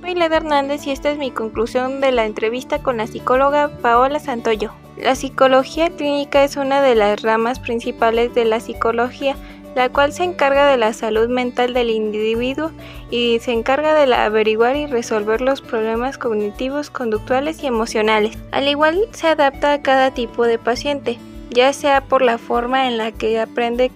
Soy 0.01 0.15
Leda 0.15 0.39
Hernández 0.39 0.87
y 0.87 0.91
esta 0.91 1.11
es 1.11 1.19
mi 1.19 1.31
conclusión 1.31 2.01
de 2.01 2.13
la 2.13 2.25
entrevista 2.25 2.83
con 2.83 2.97
la 2.97 3.07
psicóloga 3.07 3.71
Paola 3.83 4.19
Santoyo. 4.19 4.73
La 4.97 5.15
psicología 5.15 5.91
clínica 5.91 6.45
es 6.45 6.57
una 6.57 6.83
de 6.83 6.95
las 6.95 7.23
ramas 7.23 7.59
principales 7.59 8.35
de 8.35 8.45
la 8.45 8.61
psicología, 8.61 9.37
la 9.75 9.89
cual 9.89 10.13
se 10.13 10.25
encarga 10.25 10.67
de 10.67 10.77
la 10.77 10.93
salud 10.93 11.29
mental 11.29 11.75
del 11.75 11.91
individuo 11.91 12.71
y 13.11 13.39
se 13.41 13.53
encarga 13.53 13.95
de 13.95 14.13
averiguar 14.13 14.77
y 14.77 14.87
resolver 14.87 15.41
los 15.41 15.61
problemas 15.61 16.19
cognitivos, 16.19 16.91
conductuales 16.91 17.63
y 17.63 17.67
emocionales. 17.67 18.37
Al 18.53 18.69
igual 18.69 19.07
se 19.13 19.29
adapta 19.29 19.73
a 19.73 19.83
cada 19.83 20.13
tipo 20.13 20.45
de 20.45 20.59
paciente, 20.59 21.19
ya 21.51 21.73
sea 21.73 22.03
por 22.03 22.23
la 22.23 22.39
forma 22.39 22.89
en 22.89 22.99
la 22.99 23.13
que 23.13 23.39
aprende 23.39 23.91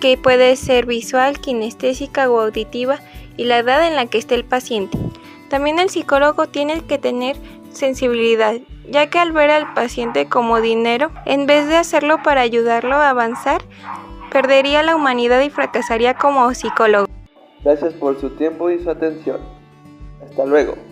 que 0.00 0.16
puede 0.16 0.56
ser 0.56 0.86
visual, 0.86 1.38
kinestésica 1.40 2.30
o 2.30 2.40
auditiva 2.40 2.98
y 3.36 3.44
la 3.44 3.58
edad 3.58 3.86
en 3.86 3.96
la 3.96 4.06
que 4.06 4.18
esté 4.18 4.34
el 4.34 4.44
paciente. 4.44 4.98
También 5.48 5.78
el 5.78 5.90
psicólogo 5.90 6.48
tiene 6.48 6.80
que 6.82 6.98
tener 6.98 7.36
sensibilidad, 7.72 8.54
ya 8.88 9.08
que 9.10 9.18
al 9.18 9.32
ver 9.32 9.50
al 9.50 9.74
paciente 9.74 10.26
como 10.26 10.60
dinero, 10.60 11.10
en 11.26 11.46
vez 11.46 11.68
de 11.68 11.76
hacerlo 11.76 12.22
para 12.22 12.40
ayudarlo 12.40 12.96
a 12.96 13.10
avanzar, 13.10 13.62
perdería 14.32 14.82
la 14.82 14.96
humanidad 14.96 15.40
y 15.40 15.50
fracasaría 15.50 16.14
como 16.14 16.52
psicólogo. 16.54 17.06
Gracias 17.62 17.92
por 17.94 18.20
su 18.20 18.30
tiempo 18.30 18.70
y 18.70 18.82
su 18.82 18.90
atención. 18.90 19.40
Hasta 20.22 20.46
luego. 20.46 20.89